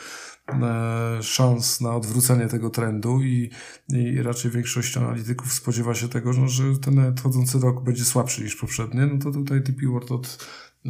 [0.47, 3.49] e, szans na odwrócenie tego trendu i,
[3.89, 8.55] i raczej większość analityków spodziewa się tego, no, że ten nadchodzący rok będzie słabszy niż
[8.55, 10.47] poprzednie, no to tutaj TP World od
[10.86, 10.89] e,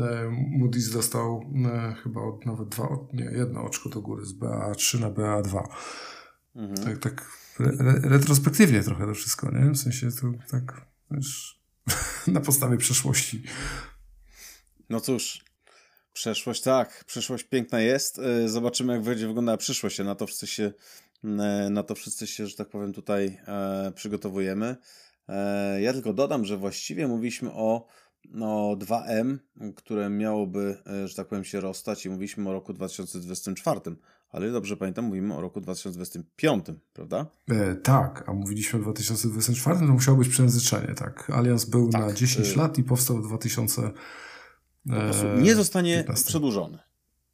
[0.62, 5.12] Moody's dostał e, chyba od nawet dwa, nie, jedno oczko do góry z BA3 na
[5.12, 5.64] BA2.
[6.56, 6.78] Mhm.
[6.86, 9.72] Tak, tak re, retrospektywnie trochę to wszystko, nie?
[9.72, 11.62] W sensie to tak wiesz,
[12.28, 13.44] na podstawie przeszłości.
[14.90, 15.46] No cóż,
[16.14, 18.20] przeszłość tak, przeszłość piękna jest.
[18.20, 20.00] E, zobaczymy, jak będzie wyglądała przyszłość.
[20.00, 20.72] Na to wszyscy się,
[21.24, 24.76] e, na to wszyscy się, że tak powiem, tutaj e, przygotowujemy.
[25.30, 27.88] E, ja tylko dodam, że właściwie mówiliśmy o
[28.30, 29.38] no, 2M,
[29.76, 33.82] które miałoby, e, że tak powiem, się rozstać i mówiliśmy o roku 2024
[34.30, 37.26] ale dobrze pamiętam, mówimy o roku 2025, prawda?
[37.50, 41.30] E, tak, a mówiliśmy o 2024, to musiało być przejęzyczenie, tak.
[41.30, 43.92] Alians był tak, na 10 y lat i powstał w 2000.
[44.90, 46.30] Po nie zostanie 15.
[46.30, 46.80] przedłużony.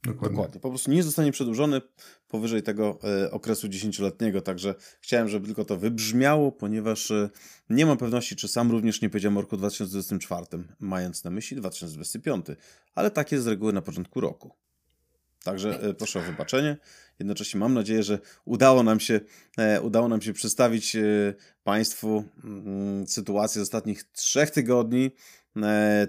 [0.04, 0.36] Dokładnie.
[0.38, 0.62] Dokładnie.
[0.62, 1.82] Po prostu nie zostanie przedłużony
[2.28, 7.30] powyżej tego e, okresu 10-letniego, także chciałem, żeby tylko to wybrzmiało, ponieważ e,
[7.70, 10.46] nie mam pewności, czy sam również nie powiedziałem o roku 2024,
[10.80, 12.46] mając na myśli 2025,
[12.96, 14.62] ale tak jest z reguły na początku roku.
[15.44, 16.78] Także e, proszę o wybaczenie.
[17.20, 19.20] Jednocześnie mam nadzieję, że udało nam się,
[19.58, 21.02] e, udało nam się przedstawić e,
[21.64, 25.12] Państwu mm, sytuację z ostatnich trzech tygodni.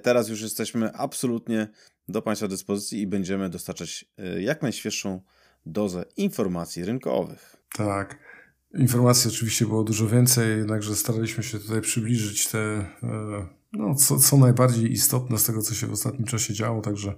[0.03, 1.69] Teraz już jesteśmy absolutnie
[2.09, 4.05] do Państwa dyspozycji i będziemy dostarczać
[4.41, 5.21] jak najświeższą
[5.67, 7.57] dozę informacji rynkowych.
[7.77, 8.19] Tak.
[8.75, 12.87] Informacji oczywiście było dużo więcej, jednakże staraliśmy się tutaj przybliżyć te
[13.77, 16.81] no, co, co najbardziej istotne z tego, co się w ostatnim czasie działo.
[16.81, 17.15] Także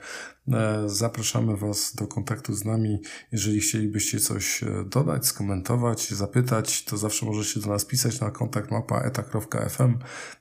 [0.49, 2.99] e, zapraszamy Was do kontaktu z nami.
[3.33, 8.71] Jeżeli chcielibyście coś e, dodać, skomentować, zapytać, to zawsze możecie do nas pisać na kontakt
[8.71, 9.99] mapa eta.fm.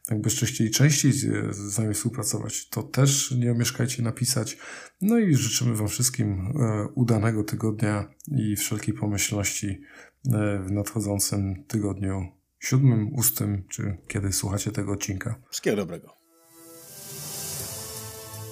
[0.10, 1.12] Jakbyście chcieli częściej
[1.52, 4.58] z nami współpracować, to też nie omieszkajcie napisać.
[5.02, 9.82] No i życzymy Wam wszystkim e, udanego tygodnia i wszelkiej pomyślności
[10.66, 12.28] w nadchodzącym tygodniu
[12.66, 15.36] siódmym, ustym, czy kiedy słuchacie tego odcinka.
[15.50, 16.16] Wszystkiego dobrego.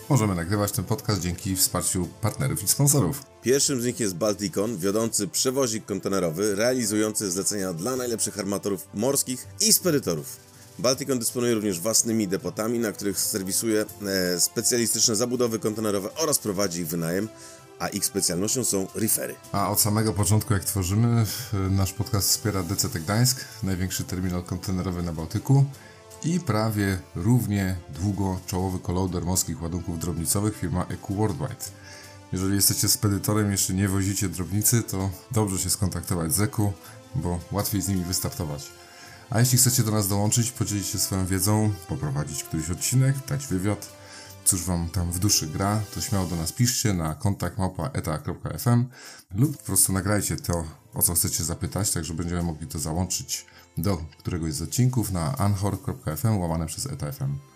[0.09, 3.23] Możemy nagrywać ten podcast dzięki wsparciu partnerów i sponsorów.
[3.41, 9.73] Pierwszym z nich jest Balticon, wiodący przewozik kontenerowy, realizujący zlecenia dla najlepszych armatorów morskich i
[9.73, 10.39] spedytorów.
[10.79, 16.87] Balticon dysponuje również własnymi depotami, na których serwisuje e, specjalistyczne zabudowy kontenerowe oraz prowadzi ich
[16.87, 17.29] wynajem
[17.83, 19.35] a ich specjalnością są refery.
[19.51, 21.25] A od samego początku, jak tworzymy,
[21.69, 25.65] nasz podcast wspiera DCT Gdańsk, największy terminal kontenerowy na Bałtyku
[26.23, 31.65] i prawie równie długo czołowy kolauder morskich ładunków drobnicowych firma EQ Worldwide.
[32.31, 36.73] Jeżeli jesteście spedytorem jeszcze nie wozicie drobnicy, to dobrze się skontaktować z EQ,
[37.15, 38.71] bo łatwiej z nimi wystartować.
[39.29, 44.02] A jeśli chcecie do nas dołączyć, podzielić się swoją wiedzą, poprowadzić któryś odcinek, dać wywiad,
[44.45, 47.57] cóż wam tam w duszy gra, to śmiało do nas piszcie na kontakt
[47.93, 48.85] eta.fm
[49.35, 50.63] lub po prostu nagrajcie to,
[50.93, 53.45] o co chcecie zapytać, tak że będziemy mogli to załączyć
[53.77, 57.52] do któregoś z odcinków na anchor.fm łamane przez eta.fm.